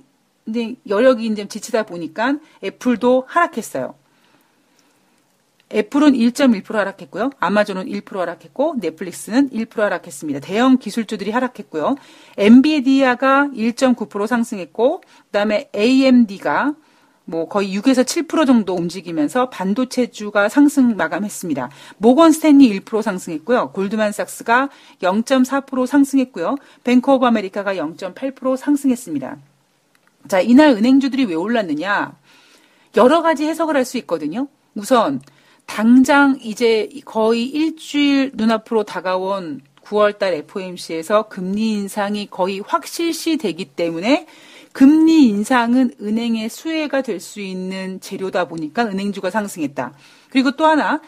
이제 0.47 0.77
여력이 0.89 1.27
이제 1.27 1.47
지치다 1.47 1.85
보니까 1.85 2.39
애플도 2.63 3.25
하락했어요. 3.27 3.95
애플은 5.73 6.13
1.1% 6.13 6.73
하락했고요. 6.73 7.31
아마존은 7.41 7.87
1% 7.87 8.17
하락했고 8.17 8.77
넷플릭스는 8.79 9.51
1% 9.51 9.77
하락했습니다. 9.77 10.41
대형 10.41 10.79
기술주들이 10.79 11.31
하락했고요. 11.31 11.97
엔비디아가 12.37 13.49
1.9% 13.55 14.27
상승했고 14.27 15.03
그다음에 15.27 15.71
AMD가 15.75 16.75
뭐 17.27 17.49
거의 17.49 17.77
6에서 17.77 18.05
7% 18.05 18.47
정도 18.47 18.75
움직이면서 18.75 19.49
반도체주가 19.49 20.51
상승 20.51 20.95
마감했습니다. 20.97 21.71
모건 21.97 22.33
스탠리 22.33 22.79
1% 22.81 23.01
상승했고요. 23.03 23.71
골드만삭스가 23.73 24.69
0.4% 25.01 25.87
상승했고요. 25.87 26.57
뱅크 26.85 27.11
오브 27.11 27.27
아메리카가 27.27 27.75
0.8% 27.75 28.57
상승했습니다. 28.59 29.39
자, 30.29 30.41
이날 30.41 30.71
은행주들이 30.71 31.27
왜 31.27 31.35
올랐느냐? 31.35 32.17
여러 32.97 33.23
가지 33.23 33.45
해석을 33.47 33.77
할 33.77 33.85
수 33.85 33.99
있거든요. 33.99 34.49
우선 34.75 35.21
당장 35.67 36.39
이제 36.43 36.89
거의 37.05 37.45
일주일 37.47 38.33
눈앞으로 38.35 38.85
다가온 38.85 39.61
9월달 39.83 40.33
FOMC에서 40.35 41.29
금리 41.29 41.73
인상이 41.73 42.29
거의 42.31 42.61
확실시 42.61 43.37
되기 43.37 43.67
때문에 43.67 44.27
금리 44.73 45.29
인상은 45.29 45.93
은행의 46.01 46.49
수혜가 46.49 47.03
될 47.03 47.21
수 47.21 47.41
있는 47.41 48.01
재료다 48.01 48.47
보니까 48.47 48.85
은행주가 48.85 49.31
상승했다. 49.31 49.93
그리고 50.31 50.53
또 50.53 50.67
하나 50.67 51.01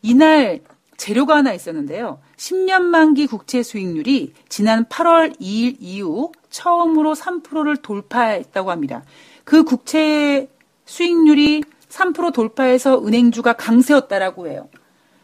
이날 0.00 0.60
재료가 0.96 1.36
하나 1.36 1.52
있었는데요. 1.52 2.20
10년 2.36 2.82
만기 2.82 3.26
국채 3.26 3.62
수익률이 3.62 4.34
지난 4.48 4.84
8월 4.84 5.38
2일 5.40 5.76
이후 5.80 6.32
처음으로 6.50 7.14
3%를 7.14 7.76
돌파했다고 7.78 8.70
합니다. 8.70 9.02
그 9.44 9.64
국채 9.64 10.48
수익률이 10.84 11.64
3% 11.88 12.32
돌파해서 12.32 13.04
은행주가 13.04 13.54
강세였다라고 13.54 14.48
해요. 14.48 14.68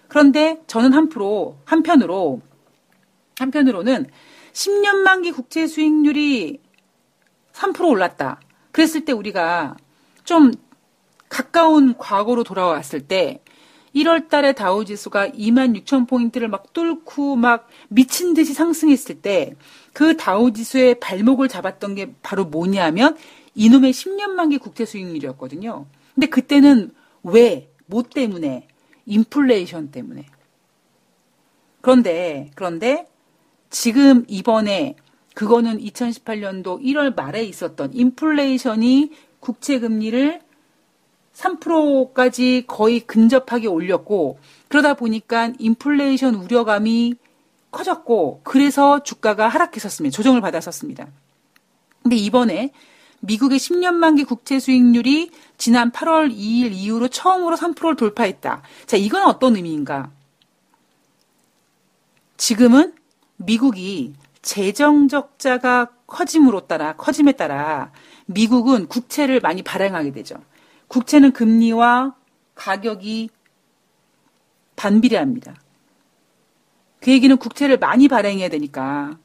그런데 0.09 0.61
저는 0.67 0.93
한프로 0.93 1.59
한편으로 1.65 2.41
한편으로는 3.39 4.07
10년 4.53 4.97
만기 4.97 5.33
국채 5.33 5.67
수익률이 5.67 6.61
3% 7.53 7.89
올랐다. 7.89 8.41
그랬을 8.73 9.05
때 9.05 9.13
우리가 9.13 9.77
좀 10.25 10.53
가까운 11.29 11.97
과거로 11.97 12.43
돌아왔을 12.43 13.07
때 13.07 13.43
1월 13.95 14.29
달에 14.29 14.53
다우 14.53 14.85
지수가 14.85 15.31
2만 15.31 15.81
6천 15.85 16.09
포인트를 16.09 16.49
막 16.49 16.73
뚫고 16.73 17.37
막 17.37 17.69
미친 17.89 18.35
듯이 18.35 18.55
상승했을 18.55 19.21
때 19.21 19.55
그 19.99 20.17
다우 20.17 20.53
지수의 20.53 21.01
발목을 21.01 21.49
잡았던 21.49 21.97
게 21.97 22.15
바로 22.23 22.45
뭐냐면 22.45 23.17
이놈의 23.57 23.93
10년 23.93 24.29
만기 24.29 24.59
국채 24.59 24.85
수익률이었거든요. 24.85 25.87
근데 26.15 26.29
그때는 26.29 26.93
왜? 27.25 27.69
뭐 27.87 28.05
때문에? 28.05 28.69
인플레이션 29.07 29.91
때문에. 29.91 30.25
그런데, 31.81 32.53
그런데 32.55 33.09
지금 33.71 34.25
이번에 34.29 34.95
그거는 35.35 35.81
2018년도 35.81 36.81
1월 36.81 37.17
말에 37.17 37.43
있었던 37.43 37.93
인플레이션이 37.93 39.11
국채 39.41 39.81
금리를 39.81 40.41
3%까지 41.39 42.65
거의 42.67 43.01
근접하게 43.01 43.69
올렸고 43.69 44.39
그러다 44.67 44.95
보니까 44.95 45.53
인플레이션 45.59 46.35
우려감이 46.35 47.15
커졌고 47.71 48.41
그래서 48.43 49.03
주가가 49.03 49.47
하락했었습니다. 49.49 50.15
조정을 50.15 50.41
받았었습니다. 50.41 51.07
근데 52.03 52.17
이번에 52.17 52.73
미국의 53.21 53.59
10년 53.59 53.95
만기 53.95 54.25
국채 54.25 54.59
수익률이 54.59 55.31
지난 55.59 55.91
8월 55.93 56.31
2일 56.31 56.73
이후로 56.73 57.09
처음으로 57.09 57.57
3%를 57.57 57.97
돌파했다. 57.97 58.63
자, 58.87 58.97
이건 58.97 59.25
어떤 59.25 59.57
의미인가? 59.57 60.11
지금은 62.37 62.95
미국이 63.37 64.15
재정 64.43 65.09
적자가 65.09 65.91
커짐으로 66.07 66.67
따라 66.67 66.95
커짐에 66.97 67.33
따라 67.33 67.93
미국은 68.27 68.87
국채를 68.87 69.41
많이 69.41 69.63
발행하게 69.63 70.13
되죠. 70.13 70.37
국채는 70.89 71.33
금리와 71.33 72.15
가격이 72.55 73.31
반비례합니다. 74.77 75.55
그 77.01 77.13
얘기는 77.13 77.37
국채를 77.37 77.79
많이 77.79 78.09
발행해야 78.09 78.49
되니까 78.49 79.19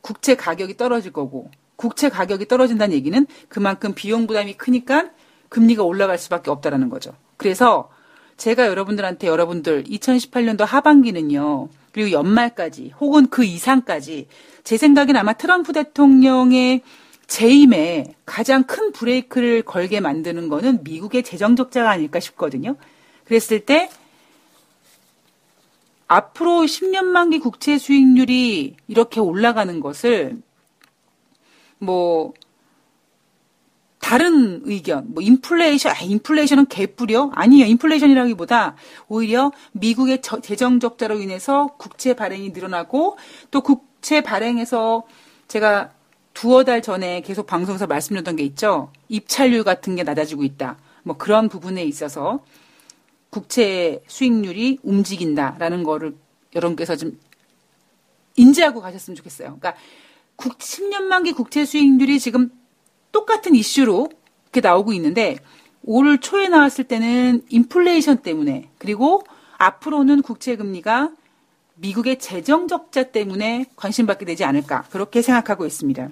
국채 0.00 0.34
가격이 0.34 0.76
떨어질 0.76 1.12
거고 1.12 1.50
국채 1.76 2.08
가격이 2.08 2.46
떨어진다는 2.46 2.94
얘기는 2.94 3.26
그만큼 3.48 3.94
비용 3.94 4.26
부담이 4.26 4.54
크니까 4.54 5.10
금리가 5.48 5.82
올라갈 5.82 6.18
수밖에 6.18 6.50
없다라는 6.50 6.88
거죠. 6.88 7.14
그래서 7.36 7.90
제가 8.36 8.66
여러분들한테 8.66 9.26
여러분들 9.28 9.84
2018년도 9.84 10.64
하반기는요. 10.64 11.68
그리고 11.92 12.10
연말까지 12.10 12.92
혹은 13.00 13.28
그 13.28 13.44
이상까지 13.44 14.26
제 14.64 14.76
생각엔 14.76 15.16
아마 15.16 15.32
트럼프 15.32 15.72
대통령의 15.72 16.82
재임에 17.26 18.14
가장 18.26 18.64
큰 18.64 18.92
브레이크를 18.92 19.62
걸게 19.62 20.00
만드는 20.00 20.48
거는 20.48 20.84
미국의 20.84 21.22
재정 21.22 21.56
적자가 21.56 21.90
아닐까 21.90 22.20
싶거든요. 22.20 22.76
그랬을 23.24 23.60
때 23.60 23.88
앞으로 26.06 26.62
10년 26.62 27.04
만기 27.04 27.38
국채 27.38 27.78
수익률이 27.78 28.76
이렇게 28.88 29.20
올라가는 29.20 29.80
것을 29.80 30.36
뭐 31.78 32.34
다른 34.04 34.60
의견, 34.64 35.06
뭐 35.14 35.22
인플레이션, 35.22 35.92
아, 35.92 36.00
인플레이션은 36.00 36.66
개뿌려? 36.66 37.30
아니에요. 37.34 37.64
인플레이션이라기보다 37.64 38.76
오히려 39.08 39.50
미국의 39.72 40.20
저, 40.20 40.40
재정 40.40 40.78
적자로 40.78 41.20
인해서 41.20 41.68
국채 41.78 42.12
발행이 42.12 42.50
늘어나고 42.50 43.16
또 43.50 43.62
국채 43.62 44.20
발행에서 44.20 45.04
제가 45.48 45.90
두어 46.34 46.64
달 46.64 46.82
전에 46.82 47.22
계속 47.22 47.46
방송에서 47.46 47.86
말씀드렸던 47.86 48.36
게 48.36 48.42
있죠. 48.44 48.92
입찰률 49.08 49.64
같은 49.64 49.96
게 49.96 50.02
낮아지고 50.02 50.44
있다. 50.44 50.76
뭐 51.04 51.16
그런 51.16 51.48
부분에 51.48 51.84
있어서 51.84 52.44
국채 53.30 54.02
수익률이 54.06 54.80
움직인다라는 54.82 55.84
거를 55.84 56.14
여러분께서 56.54 56.96
좀 56.96 57.18
인지하고 58.36 58.80
가셨으면 58.80 59.16
좋겠어요. 59.16 59.58
그러니까 59.58 59.74
10년 60.36 61.02
만기 61.02 61.32
국채 61.32 61.64
수익률이 61.64 62.18
지금 62.18 62.50
똑같은 63.12 63.54
이슈로 63.54 64.08
이렇게 64.44 64.60
나오고 64.60 64.92
있는데 64.94 65.38
올 65.84 66.18
초에 66.18 66.48
나왔을 66.48 66.84
때는 66.84 67.42
인플레이션 67.48 68.18
때문에 68.18 68.70
그리고 68.78 69.22
앞으로는 69.58 70.22
국채 70.22 70.56
금리가 70.56 71.10
미국의 71.76 72.18
재정 72.18 72.68
적자 72.68 73.04
때문에 73.04 73.66
관심받게 73.76 74.24
되지 74.24 74.44
않을까 74.44 74.82
그렇게 74.90 75.22
생각하고 75.22 75.66
있습니다. 75.66 76.08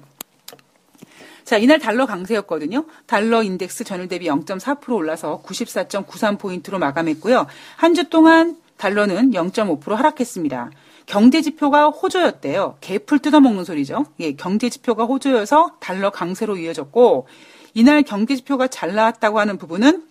자, 1.45 1.59
이날 1.59 1.79
달러 1.79 2.07
강세였거든요. 2.07 2.85
달러 3.07 3.43
인덱스 3.43 3.85
전일 3.85 4.09
대비 4.09 4.27
0.4% 4.29 4.93
올라서 4.95 5.43
94.93포인트로 5.45 6.79
마감했고요. 6.79 7.47
한 7.77 7.95
주 7.95 8.09
동안 8.09 8.57
달러는 8.79 9.33
0.5% 9.33 9.91
하락했습니다. 9.91 10.71
경제 11.07 11.43
지표가 11.43 11.89
호조였대요. 11.91 12.79
개풀 12.81 13.19
뜯어먹는 13.19 13.65
소리죠. 13.65 14.07
예, 14.21 14.33
경제 14.33 14.71
지표가 14.71 15.05
호조여서 15.05 15.77
달러 15.79 16.11
강세로 16.11 16.57
이어졌고 16.57 17.27
이날 17.75 18.03
경제 18.03 18.35
지표가 18.37 18.69
잘 18.69 18.95
나왔다고 18.95 19.39
하는 19.39 19.59
부분은 19.59 20.05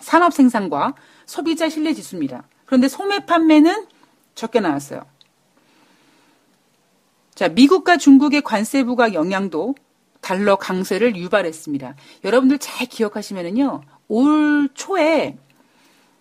산업 0.00 0.32
생산과 0.32 0.94
소비자 1.26 1.68
신뢰 1.68 1.92
지수입니다. 1.92 2.44
그런데 2.64 2.88
소매 2.88 3.20
판매는 3.26 3.86
적게 4.34 4.60
나왔어요. 4.60 5.02
자, 7.34 7.48
미국과 7.48 7.96
중국의 7.98 8.42
관세 8.42 8.84
부과 8.84 9.12
영향도 9.12 9.74
달러 10.26 10.56
강세를 10.56 11.14
유발했습니다. 11.14 11.94
여러분들 12.24 12.58
잘 12.58 12.88
기억하시면은요, 12.88 13.82
올 14.08 14.68
초에 14.74 15.38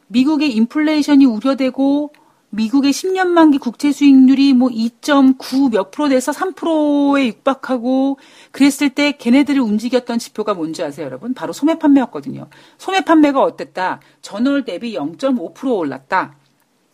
미국의 0.10 0.52
인플레이션이 0.52 1.26
우려되고 1.26 2.13
미국의 2.52 2.91
10년 2.91 3.30
만기 3.30 3.58
국채 3.58 3.91
수익률이 3.91 4.54
뭐 4.54 4.70
2.9 4.70 5.72
몇 5.72 5.89
프로 5.89 6.08
돼서 6.08 6.32
3%에 6.32 7.26
육박하고 7.26 8.20
그랬을 8.52 8.91
때 8.91 9.13
걔네들을 9.13 9.60
움직였던 9.60 10.20
지표가 10.20 10.54
뭔지 10.54 10.84
아세요, 10.84 11.08
여러분? 11.08 11.34
바로 11.34 11.52
소매 11.52 11.80
판매였거든요. 11.80 12.48
소매 12.78 13.02
판매가 13.02 13.41
어땠다? 13.41 14.02
전월 14.22 14.65
대비 14.65 14.96
0.5% 14.96 15.76
올랐다. 15.76 16.36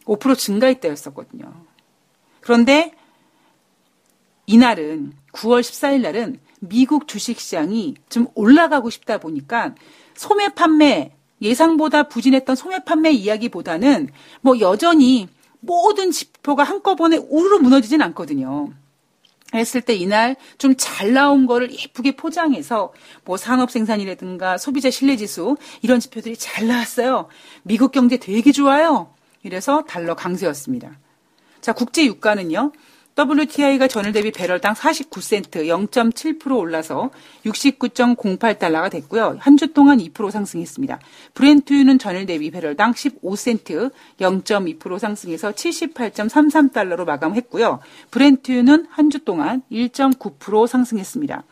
5% 0.06 0.38
증가했다였었거든요. 0.38 1.52
그런데 2.40 2.94
이날은 4.46 5.12
9월 5.34 5.60
14일 5.60 6.02
날은 6.02 6.40
미국 6.62 7.08
주식시장이 7.08 7.96
좀 8.10 8.28
올라가고 8.36 8.90
싶다 8.90 9.18
보니까 9.18 9.74
소매 10.14 10.50
판매 10.50 11.12
예상보다 11.42 12.04
부진했던 12.04 12.56
소매 12.56 12.84
판매 12.84 13.12
이야기보다는 13.12 14.10
뭐 14.42 14.60
여전히 14.60 15.28
모든 15.60 16.12
지표가 16.12 16.64
한꺼번에 16.64 17.18
우르르 17.18 17.58
무너지진 17.58 18.02
않거든요. 18.02 18.72
했을 19.54 19.82
때 19.82 19.94
이날 19.96 20.36
좀 20.60 20.76
잘 20.78 21.14
나온 21.14 21.46
거를 21.48 21.72
예쁘게 21.74 22.16
포장해서 22.16 22.94
뭐 23.26 23.38
산업 23.38 23.72
생산이라든가 23.72 24.58
소비자 24.58 24.90
신뢰 24.92 25.16
지수 25.18 25.58
이런 25.82 26.00
지표들이 26.00 26.38
잘 26.38 26.68
나왔어요. 26.68 27.28
미국 27.64 27.92
경제 27.92 28.18
되게 28.18 28.52
좋아요. 28.52 29.14
이래서 29.44 29.84
달러 29.86 30.16
강세였습니다. 30.16 31.00
자, 31.60 31.74
국제 31.74 32.06
유가는요. 32.06 32.72
WTI가 33.18 33.88
전일 33.88 34.14
대비 34.14 34.32
배럴당 34.32 34.74
49센트 34.74 35.66
0.7% 35.68 36.58
올라서 36.58 37.12
69.08달러가 37.46 38.90
됐고요. 38.90 39.38
한 39.40 39.58
주 39.58 39.74
동안 39.74 39.98
2% 40.00 40.32
상승했습니다. 40.32 41.00
브렌트유는 41.34 42.00
전일 42.00 42.26
대비 42.26 42.50
배럴당 42.52 42.94
15센트 42.94 43.92
0.2% 44.20 44.98
상승해서 44.98 45.52
78.33달러로 45.52 47.06
마감했고요. 47.06 47.80
브렌트유는 48.12 48.88
한 48.90 49.10
주 49.10 49.20
동안 49.20 49.62
1.9% 49.72 50.68
상승했습니다. 50.68 51.44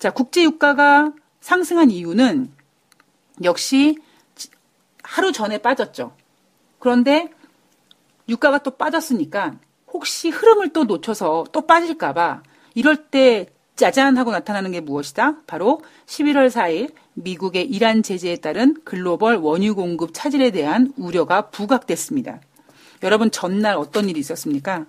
자, 0.00 0.10
국제 0.10 0.42
유가가 0.42 1.12
상승한 1.40 1.90
이유는 1.90 2.50
역시 3.44 3.96
하루 5.02 5.30
전에 5.32 5.58
빠졌죠. 5.58 6.16
그런데 6.80 7.30
유가가 8.28 8.58
또 8.58 8.72
빠졌으니까 8.72 9.56
혹시 9.94 10.28
흐름을 10.28 10.70
또 10.70 10.84
놓쳐서 10.84 11.46
또 11.52 11.66
빠질까봐 11.66 12.42
이럴 12.74 12.96
때 12.96 13.46
짜잔 13.76 14.18
하고 14.18 14.32
나타나는 14.32 14.72
게 14.72 14.80
무엇이다? 14.80 15.42
바로 15.46 15.80
11월 16.06 16.50
4일 16.50 16.92
미국의 17.14 17.64
이란 17.64 18.02
제재에 18.02 18.36
따른 18.36 18.76
글로벌 18.84 19.36
원유 19.36 19.76
공급 19.76 20.10
차질에 20.12 20.50
대한 20.50 20.92
우려가 20.96 21.48
부각됐습니다. 21.50 22.40
여러분 23.04 23.30
전날 23.30 23.76
어떤 23.76 24.08
일이 24.08 24.18
있었습니까? 24.18 24.86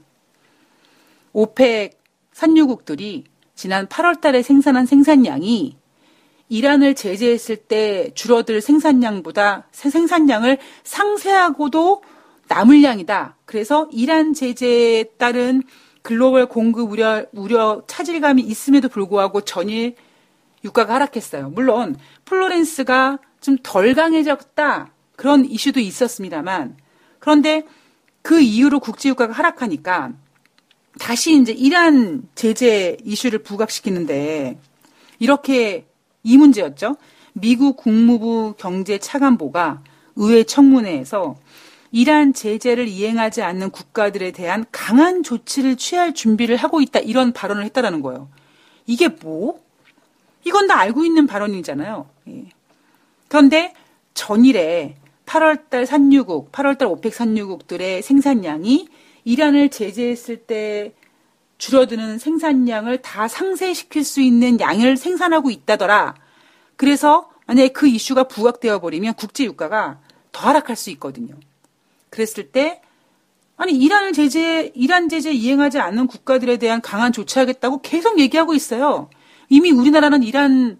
오펙 1.34 2.00
산유국들이 2.34 3.26
지난 3.54 3.88
8월 3.88 4.22
달에 4.22 4.42
생산한 4.42 4.88
생산량이 4.88 5.78
이란을 6.50 6.96
제재했을 6.96 7.58
때 7.58 8.12
줄어들 8.16 8.60
생산량보다 8.60 9.68
생산량을 9.72 10.58
상쇄하고도 10.84 12.02
남을 12.48 12.84
양이다. 12.84 13.38
그래서 13.46 13.88
이란 13.92 14.34
제재에 14.34 15.06
따른 15.18 15.64
글로벌 16.02 16.48
공급 16.48 16.92
우려, 16.92 17.26
우려 17.34 17.84
차질감이 17.88 18.42
있음에도 18.44 18.90
불구하고 18.90 19.42
전일 19.42 19.96
유가가 20.64 20.96
하락했어요. 20.96 21.50
물론 21.50 21.96
플로렌스가 22.26 23.20
좀 23.42 23.58
덜 23.62 23.94
강해졌다. 23.94 24.92
그런 25.16 25.46
이슈도 25.46 25.80
있었습니다만 25.80 26.78
그런데 27.20 27.64
그 28.22 28.42
이후로 28.42 28.80
국제 28.80 29.10
유가가 29.10 29.34
하락하니까 29.34 30.14
다시 31.00 31.40
이제 31.40 31.52
이란 31.52 32.24
제재 32.36 32.98
이슈를 33.04 33.40
부각시키는데 33.40 34.60
이렇게 35.20 35.86
이 36.24 36.38
문제였죠. 36.38 36.96
미국 37.34 37.78
국무부 37.78 38.56
경제 38.58 38.98
차관보가 38.98 39.84
의회 40.16 40.44
청문회에서 40.44 41.36
이란 41.92 42.34
제재를 42.34 42.88
이행하지 42.88 43.42
않는 43.42 43.72
국가들에 43.72 44.32
대한 44.32 44.66
강한 44.72 45.24
조치를 45.24 45.78
취할 45.78 46.14
준비를 46.14 46.58
하고 46.58 46.82
있다. 46.82 47.00
이런 47.00 47.32
발언을 47.32 47.64
했다라는 47.66 48.02
거예요. 48.02 48.30
이게 48.86 49.08
뭐? 49.08 49.60
이건 50.44 50.68
다 50.68 50.78
알고 50.78 51.06
있는 51.06 51.26
발언이잖아요. 51.28 52.08
예. 52.30 52.46
그런데 53.28 53.74
전일에 54.14 54.96
8월달 55.26 55.86
산유국, 55.86 56.52
8월달 56.52 56.90
오펙 56.90 57.14
산유국들의 57.14 58.02
생산량이 58.02 58.88
이란을 59.24 59.70
제재했을 59.70 60.38
때 60.38 60.94
줄어드는 61.58 62.20
생산량을 62.20 63.02
다 63.02 63.28
상쇄시킬 63.28 64.04
수 64.04 64.22
있는 64.22 64.60
양을 64.60 64.98
생산하고 64.98 65.50
있다더라. 65.50 66.16
그래서 66.76 67.30
만약에 67.48 67.70
그 67.70 67.88
이슈가 67.88 68.26
부각되어 68.26 68.80
버리면 68.80 69.16
국제 69.16 69.46
유가가 69.46 70.00
더 70.32 70.50
하락할 70.50 70.76
수 70.76 70.90
있거든요. 70.92 71.36
그랬을 72.16 72.52
때 72.52 72.82
아니 73.58 73.74
이란을 73.74 74.14
제재 74.14 74.72
이란 74.74 75.10
제재 75.10 75.32
이행하지 75.32 75.80
않는 75.80 76.08
국가들에 76.08 76.58
대한 76.58 76.82
강한 76.82 77.12
조치하겠다고 77.12 77.82
계속 77.82 78.20
얘기하고 78.20 78.54
있어요. 78.54 79.10
이미 79.50 79.72
우리나라는 79.72 80.24
이란 80.24 80.78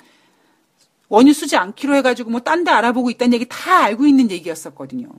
원유 1.10 1.34
쓰지 1.34 1.58
않기로 1.58 1.94
해가지고 1.96 2.32
뭐 2.32 2.40
딴 2.40 2.64
데 2.64 2.72
알아보고 2.72 3.10
있다는 3.10 3.34
얘기 3.34 3.46
다 3.50 3.84
알고 3.84 4.08
있는 4.08 4.32
얘기였었거든요. 4.32 5.10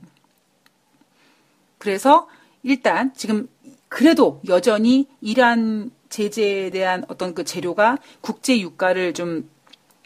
그래서 1.77 2.27
일단 2.63 3.13
지금 3.13 3.47
그래도 3.87 4.41
여전히 4.47 5.07
이란 5.21 5.91
제재에 6.09 6.71
대한 6.71 7.05
어떤 7.09 7.35
그 7.35 7.43
재료가 7.43 7.99
국제 8.21 8.59
유가를 8.59 9.13
좀 9.13 9.49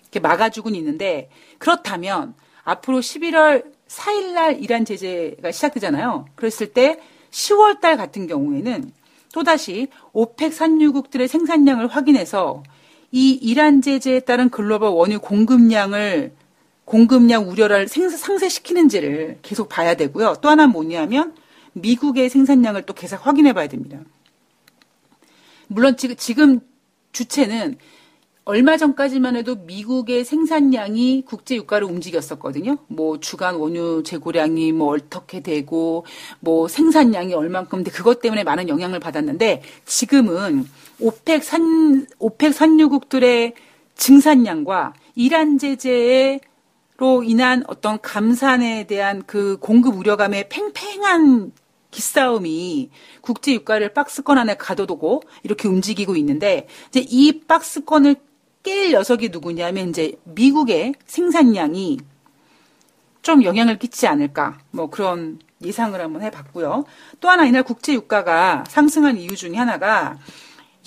이렇게 0.02 0.20
막아주고는 0.20 0.78
있는데 0.78 1.30
그렇다면 1.58 2.36
앞으로 2.64 3.00
11월 3.00 3.81
4일 3.92 4.34
날 4.34 4.64
이란 4.64 4.86
제재가 4.86 5.52
시작되잖아요. 5.52 6.26
그랬을 6.36 6.72
때 6.74 7.00
10월 7.30 7.82
달 7.82 7.98
같은 7.98 8.26
경우에는 8.26 8.92
또다시 9.34 9.90
오펙 10.14 10.54
산유국들의 10.54 11.28
생산량을 11.28 11.88
확인해서 11.88 12.64
이 13.12 13.32
이란 13.32 13.82
제재에 13.82 14.22
따른 14.22 14.50
글로벌 14.50 14.90
원유 14.90 15.20
공급량을 15.20 16.32
공급량 16.86 17.50
우려를 17.50 17.88
상쇄시키는지를 17.88 19.40
계속 19.42 19.68
봐야 19.68 19.96
되고요. 19.96 20.36
또 20.42 20.50
하나 20.50 20.68
뭐냐면 20.68 21.36
미국의 21.74 22.30
생산량을 22.30 22.84
또 22.84 22.94
계속 22.94 23.26
확인해 23.26 23.54
봐야 23.54 23.68
됩니다. 23.68 24.00
물론 25.68 25.96
지금 25.98 26.60
주체는 27.12 27.78
얼마 28.44 28.76
전까지만 28.76 29.36
해도 29.36 29.56
미국의 29.56 30.26
생산량이 30.26 31.24
국제 31.28 31.56
유가를 31.56 31.88
움직였었거든요. 31.88 32.78
뭐 32.88 33.20
주간 33.20 33.56
원유 33.56 34.02
재고량이 34.04 34.72
뭐 34.72 34.96
어떻게 34.96 35.42
되고 35.42 36.06
뭐 36.40 36.68
생산량이 36.68 37.36
얼만큼 37.36 37.84
돼 37.84 37.92
그것 37.92 38.20
때문에 38.20 38.44
많은 38.44 38.68
영향을 38.68 39.00
받았는데 39.00 39.62
지금은 39.86 40.66
OPEC 41.00 41.44
산 41.44 42.08
OPEC 42.18 42.54
산유국들의 42.54 43.54
증산량과 43.96 44.94
이란 45.14 45.60
제재로 45.60 46.42
인한 47.24 47.64
어떤 47.68 48.02
감산에 48.02 48.88
대한 48.88 49.22
그 49.28 49.58
공급 49.60 49.98
우려감의 49.98 50.50
팽팽한 50.50 51.52
기싸움이 51.92 52.90
국제 53.20 53.54
유가를 53.54 53.94
박스권 53.94 54.38
안에 54.38 54.56
가둬두고 54.56 55.22
이렇게 55.44 55.68
움직이고 55.68 56.16
있는데 56.16 56.68
이제 56.90 57.06
이 57.08 57.42
박스권을 57.42 58.16
깰 58.64 58.92
녀석이 58.92 59.30
누구냐면 59.30 59.90
이제 59.90 60.14
미국의 60.24 60.94
생산량이 61.06 62.00
좀 63.22 63.44
영향을 63.44 63.78
끼치지 63.80 64.08
않을까 64.08 64.60
뭐 64.72 64.90
그런 64.90 65.40
예상을 65.64 66.00
한번 66.00 66.22
해봤고요. 66.24 66.86
또 67.20 67.30
하나 67.30 67.46
이날 67.46 67.64
국제 67.64 67.94
유가가 67.94 68.64
상승한 68.68 69.18
이유 69.18 69.36
중에 69.36 69.56
하나가 69.56 70.18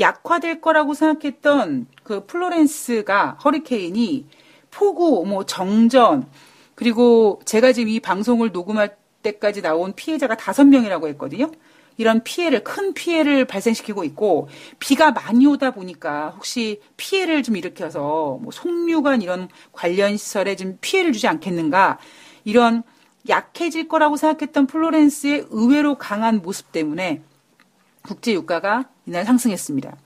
약화될 0.00 0.60
거라고 0.60 0.94
생각했던 0.94 1.87
그 2.02 2.26
플로렌스가 2.26 3.38
허리케인이 3.44 4.26
폭우, 4.70 5.24
뭐 5.26 5.44
정전 5.44 6.26
그리고 6.74 7.40
제가 7.44 7.72
지금 7.72 7.88
이 7.88 8.00
방송을 8.00 8.50
녹음할 8.50 8.96
때까지 9.22 9.62
나온 9.62 9.92
피해자가 9.94 10.37
다섯 10.37 10.64
명이라고 10.64 11.08
했거든요. 11.08 11.50
이런 11.96 12.22
피해를 12.24 12.64
큰 12.64 12.94
피해를 12.94 13.44
발생시키고 13.44 14.04
있고 14.04 14.48
비가 14.78 15.12
많이 15.12 15.46
오다 15.46 15.72
보니까 15.72 16.30
혹시 16.30 16.80
피해를 16.96 17.42
좀 17.42 17.57
일으켜서 17.57 18.38
뭐 18.42 18.50
송유관 18.52 19.22
이런 19.22 19.48
관련 19.72 20.16
시설에 20.16 20.57
좀 20.57 20.78
피해를 20.80 21.12
주지 21.12 21.28
않겠는가 21.28 21.98
이런 22.44 22.83
약해질 23.28 23.88
거라고 23.88 24.16
생각했던 24.16 24.66
플로렌스의 24.66 25.46
의외로 25.50 25.96
강한 25.96 26.42
모습 26.42 26.72
때문에 26.72 27.22
국제 28.02 28.33
유가가 28.35 28.85
이날 29.07 29.24
상승했습니다. 29.24 29.96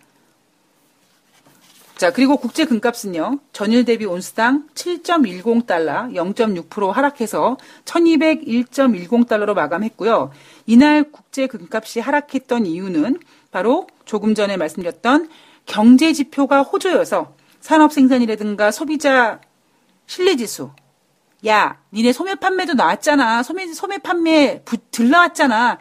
자, 1.99 2.13
그리고 2.13 2.37
국제 2.37 2.65
금값은요, 2.65 3.41
전일 3.53 3.85
대비 3.85 4.07
온스당 4.07 4.69
7.10달러, 4.77 6.15
0.6% 6.15 6.93
하락해서 6.93 7.57
1201.10달러로 7.87 9.53
마감했고요. 9.53 10.31
이날 10.67 11.11
국제 11.11 11.49
금값이 11.49 11.99
하락했던 11.99 12.67
이유는 12.67 13.19
바로 13.51 13.89
조금 14.05 14.37
전에 14.37 14.57
말씀드렸던 14.57 15.29
경제 15.67 16.13
지표가 16.13 16.63
호조여서 16.63 17.35
산업 17.61 17.93
생산이라든가 17.93 18.71
소비자 18.71 19.41
신뢰 20.07 20.37
지수. 20.37 20.71
야, 21.49 21.81
니네 21.93 22.13
소매 22.13 22.37
판매도 22.37 22.75
나왔잖아. 22.75 23.43
소매, 23.43 23.67
소매 23.73 23.99
판매 23.99 24.63
들 24.93 25.11
나왔잖아. 25.11 25.79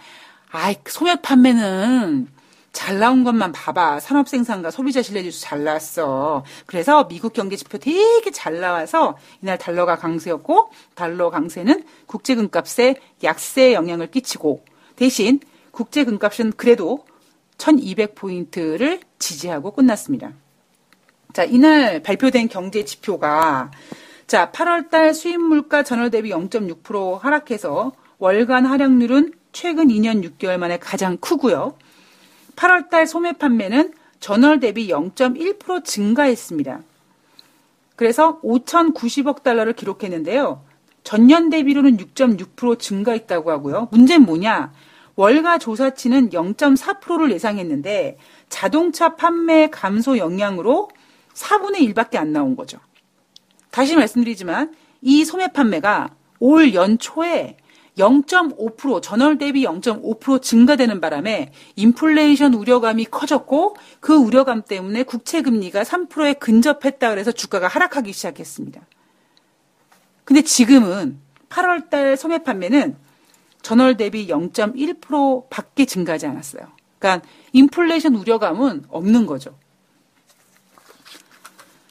아이, 0.50 0.78
소매 0.88 1.16
판매는 1.22 2.37
잘 2.78 3.00
나온 3.00 3.24
것만 3.24 3.54
봐봐. 3.54 4.00
산업 4.00 4.30
생산과 4.30 4.70
소비자 4.70 5.02
신뢰 5.02 5.24
지수 5.24 5.42
잘 5.42 5.64
나왔어. 5.64 6.46
그래서 6.68 7.08
미국 7.08 7.34
경제 7.34 7.56
지표 7.56 7.80
되게 7.80 8.30
잘 8.30 8.60
나와서 8.60 9.18
이날 9.42 9.58
달러가 9.58 9.96
강세였고 9.96 10.70
달러 10.94 11.32
강세는 11.32 11.84
국제 12.06 12.36
금값에 12.36 12.98
약세 13.24 13.74
영향을 13.74 14.12
끼치고 14.12 14.64
대신 14.96 15.40
국제 15.72 16.04
금값은 16.04 16.54
그래도 16.56 17.04
1200포인트를 17.58 19.02
지지하고 19.18 19.72
끝났습니다. 19.72 20.34
자, 21.34 21.46
이날 21.46 22.04
발표된 22.04 22.48
경제 22.48 22.86
지표가 22.86 23.72
자, 24.28 24.52
8월 24.52 24.92
달 24.92 25.16
수입 25.16 25.42
물가 25.42 25.82
전월 25.82 26.12
대비 26.12 26.30
0.6% 26.30 27.20
하락해서 27.22 27.94
월간 28.20 28.68
하락률은 28.68 29.34
최근 29.52 29.88
2년 29.88 30.24
6개월 30.24 30.58
만에 30.58 30.78
가장 30.78 31.18
크고요. 31.18 31.76
8월 32.58 32.90
달 32.90 33.08
소매 33.08 33.32
판매는 33.32 33.94
전월 34.20 34.60
대비 34.60 34.90
0.1% 34.90 35.86
증가했습니다. 35.86 36.82
그래서 37.96 38.42
5,090억 38.42 39.44
달러를 39.44 39.74
기록했는데요. 39.74 40.64
전년 41.04 41.50
대비로는 41.50 41.98
6.6% 41.98 42.80
증가했다고 42.80 43.52
하고요. 43.52 43.88
문제는 43.92 44.26
뭐냐? 44.26 44.74
월가 45.16 45.58
조사치는 45.58 46.32
0.4%를 46.32 47.32
예상했는데 47.32 48.18
자동차 48.50 49.16
판매 49.16 49.70
감소 49.70 50.18
영향으로 50.18 50.90
4분의 51.34 51.94
1밖에 51.94 52.18
안 52.18 52.34
나온 52.34 52.56
거죠. 52.56 52.80
다시 53.72 53.96
말씀드리지만 53.96 54.74
이 55.02 55.24
소매 55.26 55.48
판매가 55.48 56.10
올 56.40 56.74
연초에 56.74 57.58
0.5% 57.98 59.02
전월 59.02 59.38
대비 59.38 59.64
0.5% 59.64 60.42
증가되는 60.42 61.02
바람에 61.02 61.52
인플레이션 61.76 62.54
우려감이 62.54 63.06
커졌고 63.06 63.76
그 64.00 64.14
우려감 64.14 64.64
때문에 64.64 65.04
국채 65.04 65.42
금리가 65.42 65.84
3%에 65.84 66.34
근접했다 66.34 67.10
그래서 67.10 67.32
주가가 67.32 67.68
하락하기 67.68 68.14
시작했습니다. 68.14 68.82
근데 70.24 70.42
지금은 70.42 71.20
8월 71.50 71.90
달 71.90 72.18
소매 72.18 72.44
판매는 72.44 72.98
전월 73.62 73.98
대비 73.98 74.28
0.1%밖에 74.28 75.86
증가하지 75.86 76.28
않았어요. 76.28 76.68
그러니까 77.00 77.28
인플레이션 77.54 78.16
우려감은 78.16 78.86
없는 78.90 79.26
거죠. 79.26 79.58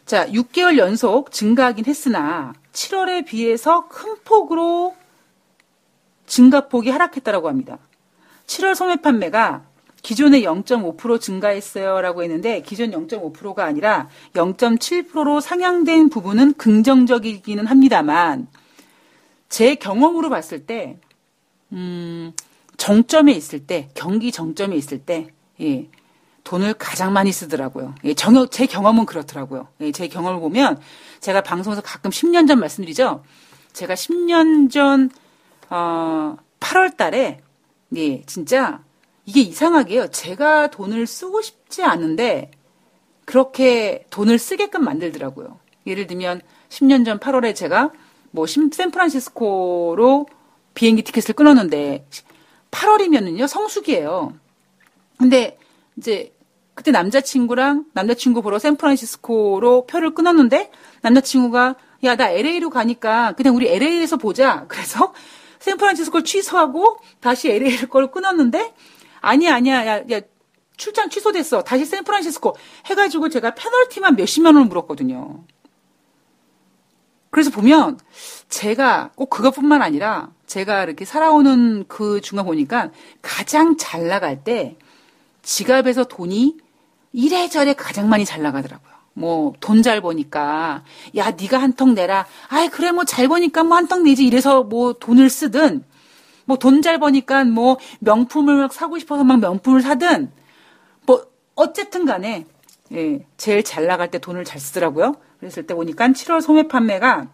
자, 0.05 0.27
6개월 0.29 0.79
연속 0.79 1.33
증가하긴 1.33 1.87
했으나 1.87 2.53
7월에 2.73 3.27
비해서 3.27 3.88
큰 3.88 4.17
폭으로 4.25 4.94
증가폭이 6.27 6.90
하락했다라고 6.90 7.48
합니다. 7.48 7.79
7월 8.46 8.74
소매 8.74 8.96
판매가 8.96 9.64
기존에 10.02 10.42
0.5% 10.42 11.20
증가했어요라고 11.20 12.22
했는데 12.22 12.62
기존 12.62 12.92
0.5%가 12.92 13.64
아니라 13.64 14.08
0.7%로 14.35 15.40
상향된 15.40 16.10
부분은 16.10 16.54
긍정적이기는 16.54 17.66
합니다만 17.66 18.46
제 19.48 19.74
경험으로 19.74 20.31
봤을 20.31 20.64
때 20.64 20.98
음, 21.72 22.33
정점에 22.77 23.33
있을 23.33 23.66
때 23.66 23.88
경기 23.94 24.31
정점에 24.31 24.77
있을 24.77 24.98
때 25.00 25.29
예, 25.60 25.88
돈을 26.44 26.74
가장 26.74 27.12
많이 27.12 27.33
쓰더라고요. 27.33 27.94
예, 28.04 28.14
정, 28.14 28.48
제 28.48 28.66
경험은 28.66 29.06
그렇더라고요. 29.06 29.66
예, 29.81 29.90
제 29.90 30.06
경험을 30.06 30.40
보면 30.40 30.81
제가 31.20 31.42
방송에서 31.42 31.83
가끔 31.83 32.10
10년 32.10 32.46
전 32.46 32.60
말씀드리죠. 32.60 33.24
제가 33.72 33.94
10년 33.94 34.70
전 34.70 35.10
어, 35.71 36.37
8월 36.60 36.96
달에, 36.96 37.40
네, 37.88 38.23
진짜, 38.27 38.83
이게 39.25 39.40
이상하게요. 39.40 40.10
제가 40.10 40.69
돈을 40.69 41.06
쓰고 41.06 41.42
싶지 41.42 41.83
않은데, 41.83 42.50
그렇게 43.25 44.04
돈을 44.10 44.38
쓰게끔 44.38 44.85
만들더라고요. 44.85 45.58
예를 45.87 46.06
들면, 46.06 46.42
10년 46.69 47.04
전 47.04 47.19
8월에 47.19 47.54
제가 47.54 47.90
뭐 48.31 48.46
샌프란시스코로 48.46 50.27
비행기 50.75 51.02
티켓을 51.02 51.35
끊었는데, 51.35 52.06
8월이면은요, 52.71 53.46
성수기예요. 53.46 54.35
근데 55.19 55.58
이제 55.96 56.33
그때 56.75 56.90
남자친구랑 56.90 57.87
남자친구 57.94 58.42
보러 58.42 58.58
샌프란시스코로 58.58 59.87
표를 59.87 60.14
끊었는데 60.14 60.71
남자친구가 61.00 61.77
야 62.04 62.17
나 62.17 62.31
LA로 62.31 62.69
가니까 62.71 63.33
그냥 63.33 63.56
우리 63.56 63.69
LA에서 63.69 64.19
보자. 64.19 64.67
그래서 64.69 65.14
샌프란시스코를 65.61 66.25
취소하고 66.25 66.98
다시 67.21 67.50
LA 67.50 67.87
걸 67.88 68.11
끊었는데 68.11 68.75
아니야 69.21 69.54
아니야 69.54 69.87
야, 69.87 70.02
야 70.11 70.21
출장 70.77 71.09
취소됐어. 71.09 71.63
다시 71.63 71.85
샌프란시스코 71.85 72.57
해가지고 72.87 73.29
제가 73.29 73.54
페널티만 73.54 74.17
몇십만 74.17 74.54
원을 74.54 74.69
물었거든요. 74.69 75.44
그래서 77.31 77.50
보면 77.50 77.98
제가 78.48 79.11
꼭 79.15 79.29
그것뿐만 79.31 79.83
아니라 79.83 80.31
제가 80.46 80.85
이렇게 80.85 81.04
살아오는 81.04 81.85
그 81.88 82.21
중간 82.21 82.46
보니까 82.46 82.90
가장 83.21 83.77
잘 83.77 84.09
나갈 84.09 84.42
때 84.44 84.77
지갑에서 85.42 86.04
돈이 86.04 86.57
이래저래 87.13 87.75
가장 87.75 88.09
많이 88.09 88.25
잘 88.25 88.42
나가더라고요. 88.42 88.96
뭐 89.17 89.54
돈 89.60 89.83
잘 89.83 90.00
버니까 90.00 90.85
야 91.17 91.31
네가 91.31 91.58
한 91.58 91.73
턱 91.73 91.92
내라. 91.94 92.27
아이 92.48 92.69
그래 92.69 92.92
뭐 92.92 93.04
잘 93.04 93.29
버니까 93.29 93.64
뭐 93.64 93.77
한 93.77 93.88
턱 93.88 94.02
내지 94.02 94.27
이래서 94.27 94.62
뭐 94.62 94.92
돈을 94.92 95.31
쓰든 95.31 95.85
뭐 96.44 96.58
돈 96.58 96.83
잘 96.83 96.98
버니까 96.98 97.44
뭐 97.44 97.79
명품을 98.00 98.56
막 98.56 98.73
사고 98.73 98.98
싶어서 98.98 99.25
막 99.25 99.40
명품을 99.40 99.81
사든 99.81 100.31
뭐 101.06 101.25
어쨌든 101.54 102.04
간에 102.04 102.46
예, 102.92 103.27
제일 103.37 103.64
잘 103.64 103.87
나갈 103.87 104.10
때 104.10 104.19
돈을 104.19 104.44
잘 104.44 104.60
쓰더라고요. 104.60 105.17
그랬을 105.40 105.67
때 105.67 105.75
보니까 105.75 106.08
7월 106.08 106.40
소매 106.40 106.69
판매가 106.69 107.29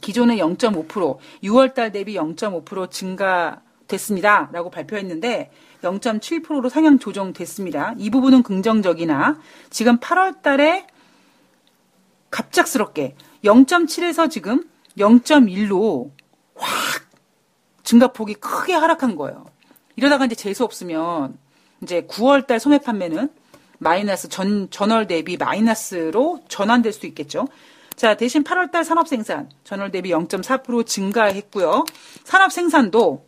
기존의 0.00 0.38
0.5% 0.38 1.18
6월 1.44 1.74
달 1.74 1.92
대비 1.92 2.14
0.5% 2.16 2.90
증가됐습니다. 2.90 4.48
라고 4.52 4.70
발표했는데 4.70 5.50
0.7%로 5.82 6.68
상향 6.68 6.98
조정됐습니다. 6.98 7.94
이 7.98 8.10
부분은 8.10 8.42
긍정적이나 8.42 9.38
지금 9.70 9.98
8월 9.98 10.42
달에 10.42 10.86
갑작스럽게 12.32 13.14
0.7에서 13.44 14.28
지금 14.28 14.68
0.1로 14.98 16.10
확 16.56 17.06
증가폭이 17.84 18.34
크게 18.34 18.72
하락한 18.74 19.14
거예요. 19.14 19.46
이러다가 19.94 20.24
이제 20.24 20.34
재수 20.34 20.64
없으면 20.64 21.38
이제 21.82 22.02
9월 22.08 22.46
달 22.46 22.58
소매 22.58 22.78
판매는 22.78 23.28
마이너스 23.78 24.28
전 24.28 24.70
전월 24.70 25.06
대비 25.06 25.36
마이너스로 25.36 26.40
전환될 26.48 26.92
수도 26.92 27.06
있겠죠. 27.08 27.46
자, 27.96 28.16
대신 28.16 28.42
8월 28.42 28.70
달 28.70 28.84
산업 28.84 29.08
생산 29.08 29.50
전월 29.64 29.90
대비 29.90 30.10
0.4% 30.10 30.86
증가했고요. 30.86 31.84
산업 32.24 32.52
생산도 32.52 33.26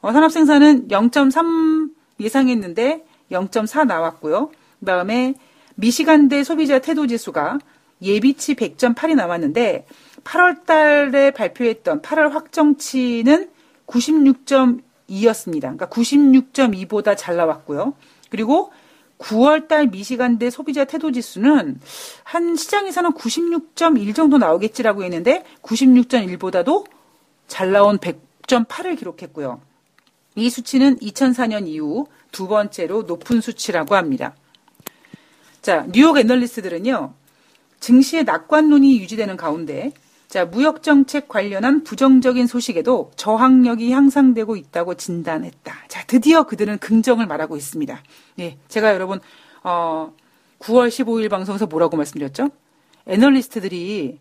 어, 0.00 0.12
산업 0.12 0.32
생산은 0.32 0.88
0.3 0.88 1.90
예상했는데 2.18 3.04
0.4 3.30 3.86
나왔고요. 3.86 4.50
그다음에 4.80 5.34
미시간대 5.76 6.42
소비자 6.42 6.78
태도 6.78 7.06
지수가 7.06 7.58
예비치 8.02 8.54
100.8이 8.54 9.14
나왔는데 9.14 9.86
8월 10.24 10.64
달에 10.64 11.30
발표했던 11.30 12.02
8월 12.02 12.30
확정치는 12.30 13.50
96.2였습니다. 13.86 15.60
그러니까 15.60 15.88
96.2보다 15.88 17.16
잘 17.16 17.36
나왔고요. 17.36 17.94
그리고 18.30 18.72
9월 19.18 19.68
달 19.68 19.86
미시간대 19.88 20.50
소비자 20.50 20.84
태도 20.84 21.12
지수는 21.12 21.78
한 22.24 22.56
시장에서는 22.56 23.12
96.1 23.12 24.14
정도 24.14 24.38
나오겠지라고 24.38 25.04
했는데 25.04 25.44
96.1보다도 25.62 26.86
잘 27.46 27.72
나온 27.72 27.98
100.8을 27.98 28.98
기록했고요. 28.98 29.60
이 30.36 30.48
수치는 30.48 30.98
2004년 30.98 31.66
이후 31.66 32.06
두 32.32 32.48
번째로 32.48 33.02
높은 33.02 33.40
수치라고 33.40 33.94
합니다. 33.94 34.34
자, 35.60 35.86
뉴욕 35.92 36.16
애널리스트들은요, 36.16 37.12
증시의 37.80 38.24
낙관론이 38.24 39.00
유지되는 39.00 39.36
가운데, 39.36 39.92
자, 40.28 40.44
무역 40.44 40.82
정책 40.84 41.26
관련한 41.28 41.82
부정적인 41.82 42.46
소식에도 42.46 43.10
저항력이 43.16 43.90
향상되고 43.90 44.54
있다고 44.54 44.94
진단했다. 44.94 45.74
자, 45.88 46.04
드디어 46.06 46.44
그들은 46.44 46.78
긍정을 46.78 47.26
말하고 47.26 47.56
있습니다. 47.56 48.00
예, 48.38 48.56
제가 48.68 48.94
여러분, 48.94 49.18
어, 49.64 50.12
9월 50.60 50.88
15일 50.88 51.28
방송에서 51.28 51.66
뭐라고 51.66 51.96
말씀드렸죠? 51.96 52.50
애널리스트들이 53.06 54.20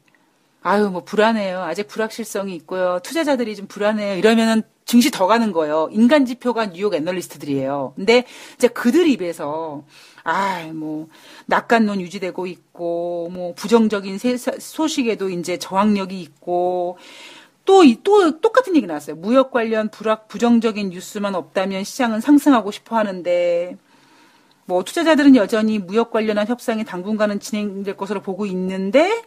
아유, 0.61 0.89
뭐 0.89 1.03
불안해요. 1.03 1.61
아직 1.61 1.87
불확실성이 1.87 2.55
있고요. 2.55 2.99
투자자들이 3.03 3.55
좀 3.55 3.67
불안해요. 3.67 4.17
이러면은 4.17 4.63
증시 4.85 5.09
더 5.11 5.27
가는 5.27 5.51
거예요. 5.51 5.87
인간 5.91 6.25
지표가 6.25 6.71
뉴욕 6.71 6.93
애널리스트들이에요. 6.93 7.93
근데 7.95 8.25
이제 8.55 8.67
그들 8.67 9.07
입에서 9.07 9.83
아, 10.29 10.71
뭐 10.73 11.07
낙관론 11.47 12.01
유지되고 12.01 12.45
있고 12.47 13.29
뭐 13.33 13.53
부정적인 13.55 14.17
소식에도 14.59 15.29
이제 15.29 15.57
저항력이 15.57 16.21
있고 16.21 16.97
또, 17.65 17.83
또 18.03 18.39
똑같은 18.39 18.75
얘기 18.75 18.87
나왔어요. 18.87 19.15
무역 19.15 19.51
관련 19.51 19.89
불확 19.89 20.27
부정적인 20.27 20.89
뉴스만 20.89 21.35
없다면 21.35 21.83
시장은 21.83 22.21
상승하고 22.21 22.71
싶어 22.71 22.95
하는데 22.95 23.77
뭐 24.65 24.83
투자자들은 24.83 25.35
여전히 25.35 25.79
무역 25.79 26.11
관련한 26.11 26.47
협상이 26.47 26.85
당분간은 26.85 27.39
진행될 27.39 27.97
것으로 27.97 28.21
보고 28.21 28.45
있는데 28.45 29.23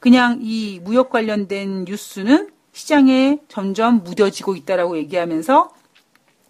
그냥 0.00 0.40
이 0.42 0.80
무역 0.82 1.10
관련된 1.10 1.84
뉴스는 1.84 2.50
시장에 2.72 3.38
점점 3.48 4.02
무뎌지고 4.04 4.56
있다라고 4.56 4.96
얘기하면서 4.98 5.70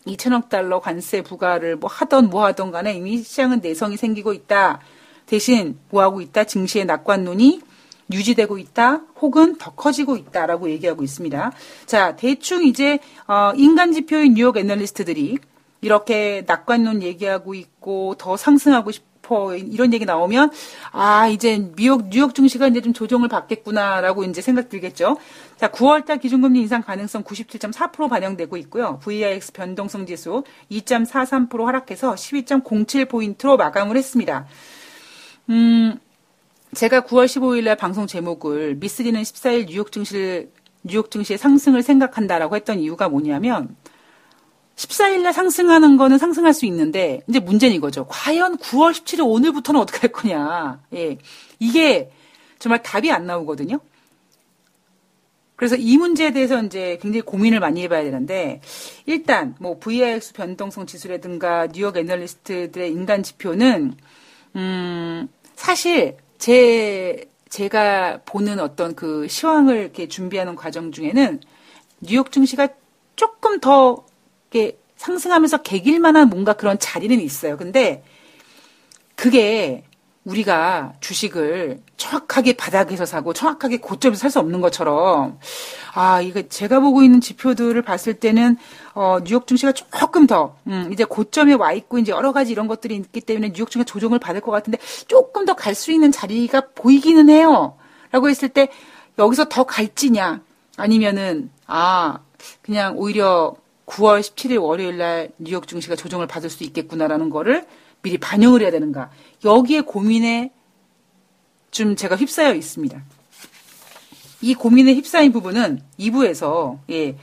2천억 0.07 0.49
달러 0.49 0.81
관세 0.81 1.23
부과를 1.23 1.77
뭐 1.77 1.91
하던 1.91 2.31
뭐 2.31 2.45
하던 2.47 2.71
간에 2.71 2.95
이미 2.95 3.23
시장은 3.23 3.61
내성이 3.61 3.97
생기고 3.97 4.33
있다. 4.33 4.81
대신 5.27 5.79
뭐 5.91 6.03
하고 6.03 6.21
있다? 6.21 6.45
증시의 6.45 6.85
낙관론이 6.87 7.61
유지되고 8.13 8.59
있다 8.59 9.03
혹은 9.21 9.57
더 9.59 9.73
커지고 9.73 10.17
있다라고 10.17 10.71
얘기하고 10.71 11.03
있습니다. 11.03 11.53
자, 11.87 12.17
대충 12.17 12.65
이제 12.65 13.01
어, 13.27 13.53
인간 13.57 13.93
지표인 13.93 14.35
뉴욕 14.35 14.57
애널리스트들이 14.57 15.39
이렇게 15.81 16.45
낙관론 16.47 17.03
얘기하고 17.03 17.55
있고 17.55 18.15
더 18.17 18.37
상승하고 18.37 18.93
싶 18.93 19.05
이런 19.57 19.93
얘기 19.93 20.05
나오면 20.05 20.51
아 20.93 21.29
이제 21.29 21.71
뉴욕 21.77 22.09
뉴욕 22.09 22.35
증시가 22.35 22.67
이제 22.67 22.81
좀 22.81 22.93
조정을 22.93 23.29
받겠구나라고 23.29 24.25
이제 24.25 24.41
생각 24.41 24.69
들겠죠. 24.69 25.17
자 25.57 25.71
9월달 25.71 26.21
기준금리 26.21 26.61
인상 26.61 26.83
가능성 26.83 27.25
97.4% 27.25 28.09
반영되고 28.09 28.57
있고요. 28.59 28.99
VIX 29.03 29.53
변동성 29.53 30.07
지수 30.07 30.45
2.43% 30.71 31.65
하락해서 31.65 32.15
12.07 32.15 33.09
포인트로 33.09 33.57
마감을 33.57 33.97
했습니다. 33.97 34.47
음 35.51 35.99
제가 36.75 37.03
9월 37.03 37.27
15일 37.27 37.65
날 37.65 37.77
방송 37.77 38.07
제목을 38.07 38.77
미스리는 38.77 39.21
14일 39.21 39.67
뉴욕 39.67 39.91
증시 39.91 40.49
뉴욕 40.83 41.11
증시의 41.11 41.39
상승을 41.39 41.83
생각한다라고 41.83 42.57
했던 42.57 42.79
이유가 42.79 43.09
뭐냐면 43.09 43.75
14일날 44.77 45.33
상승하는 45.33 45.97
거는 45.97 46.19
상승할 46.19 46.53
수 46.53 46.67
있는데 46.67 47.21
이제 47.29 47.41
문제는 47.41 47.75
이거죠. 47.77 48.07
과연 48.09 48.59
9월 48.59 48.93
17일 48.93 49.27
오늘부터는 49.27 49.81
어떻게 49.81 50.01
할 50.01 50.13
거냐. 50.13 50.81
예. 50.95 51.19
이게 51.59 52.11
정말 52.59 52.83
답이 52.83 53.11
안 53.11 53.27
나오거든요. 53.27 53.81
그래서 55.57 55.75
이 55.77 55.97
문제에 55.97 56.33
대해서 56.33 56.63
이제 56.63 56.99
굉장히 57.01 57.23
고민을 57.23 57.61
많이 57.61 57.83
해봐야 57.83 58.05
되는데 58.05 58.61
일단 59.07 59.55
뭐 59.59 59.79
VIX 59.79 60.35
변동성 60.35 60.85
지수라든가 60.85 61.69
뉴욕 61.69 61.97
애널리스트들의 61.97 62.93
인간 62.93 63.23
지표는 63.23 63.95
음 64.57 65.29
사실 65.55 66.19
제 66.37 67.25
제가 67.49 68.21
보는 68.27 68.61
어떤 68.61 68.95
그 68.95 69.27
시황을 69.29 69.79
이렇게 69.79 70.09
준비하는 70.09 70.57
과정 70.57 70.93
중에는 70.93 71.41
뉴욕 72.03 72.31
증시가 72.31 72.69
조금 73.15 73.59
더 73.61 74.05
이렇게 74.57 74.79
상승하면서 74.97 75.59
개길 75.59 76.01
만한 76.01 76.31
뭔가 76.31 76.55
그런 76.55 76.79
자리는 76.79 77.21
있어요. 77.21 77.57
근데 77.59 78.03
그게 79.15 79.85
우리가 80.25 80.95
주식을 81.01 81.81
정확하게 81.97 82.55
바닥에서 82.55 83.05
사고 83.07 83.33
정확하게 83.33 83.77
고점에서 83.77 84.19
살 84.19 84.31
수 84.31 84.41
없는 84.41 84.61
것처럼 84.61 85.39
아 85.95 86.21
이거 86.21 86.43
제가 86.49 86.81
보고 86.81 87.03
있는 87.03 87.21
지표들을 87.21 87.81
봤을 87.83 88.15
때는 88.15 88.57
어 88.95 89.19
뉴욕 89.23 89.47
증시가 89.47 89.71
조금 89.73 90.27
더 90.27 90.57
음, 90.67 90.91
이제 90.93 91.05
고점에 91.05 91.53
와 91.55 91.73
있고 91.73 91.99
이제 91.99 92.11
여러 92.11 92.33
가지 92.33 92.51
이런 92.51 92.67
것들이 92.67 92.97
있기 92.97 93.21
때문에 93.21 93.53
뉴욕 93.53 93.71
증시가 93.71 93.85
조정을 93.85 94.19
받을 94.19 94.41
것 94.41 94.51
같은데 94.51 94.79
조금 95.07 95.45
더 95.45 95.55
갈 95.55 95.75
수 95.75 95.93
있는 95.93 96.11
자리가 96.11 96.73
보이기는 96.75 97.29
해요.라고 97.29 98.29
했을 98.29 98.49
때 98.49 98.69
여기서 99.19 99.45
더 99.49 99.63
갈지냐 99.65 100.41
아니면은 100.77 101.51
아 101.67 102.19
그냥 102.63 102.95
오히려 102.99 103.55
9월 103.87 104.21
17일 104.21 104.63
월요일 104.63 104.99
날 104.99 105.31
뉴욕 105.39 105.67
증시가 105.67 105.97
조정을 105.97 106.27
받을 106.27 106.51
수 106.51 106.65
있겠구나라는 106.65 107.31
거를 107.31 107.67
미리 108.03 108.19
반영을 108.19 108.63
해야 108.63 108.71
되는가. 108.71 109.11
여기에 109.45 109.83
고민에 109.83 110.53
좀 111.71 111.97
제가 111.97 112.17
휩싸여 112.17 112.55
있습니다. 112.55 113.03
이 114.43 114.55
고민에 114.55 114.95
휩싸인 114.95 115.33
부분은 115.33 115.81
2부에서 115.99 116.79
예, 116.91 117.17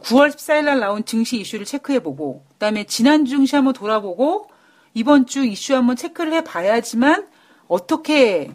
9월 0.00 0.30
14일 0.30 0.64
날 0.64 0.80
나온 0.80 1.04
증시 1.04 1.38
이슈를 1.40 1.64
체크해보고 1.64 2.44
그다음에 2.52 2.84
지난 2.84 3.24
주 3.24 3.36
증시 3.36 3.56
한번 3.56 3.74
돌아보고 3.74 4.48
이번 4.94 5.26
주 5.26 5.44
이슈 5.44 5.74
한번 5.74 5.96
체크를 5.96 6.32
해봐야지만 6.34 7.28
어떻게 7.68 8.52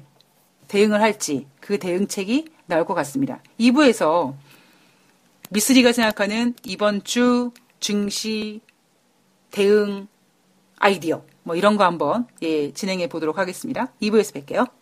대응을 0.68 1.02
할지 1.02 1.48
그 1.60 1.78
대응책이 1.78 2.46
나올 2.68 2.86
것 2.86 2.94
같습니다. 2.94 3.42
2부에서 3.60 4.36
미스리가 5.50 5.94
생각하는 5.94 6.54
이번 6.64 7.04
주 7.04 7.52
증시 7.80 8.62
대응 9.52 10.08
아이디어 10.78 11.24
뭐 11.44 11.56
이런 11.56 11.76
거 11.76 11.84
한번 11.84 12.28
예, 12.44 12.72
진행해 12.72 13.08
보도록 13.08 13.38
하겠습니다. 13.38 13.92
2부에서 14.02 14.46
뵐게요. 14.46 14.79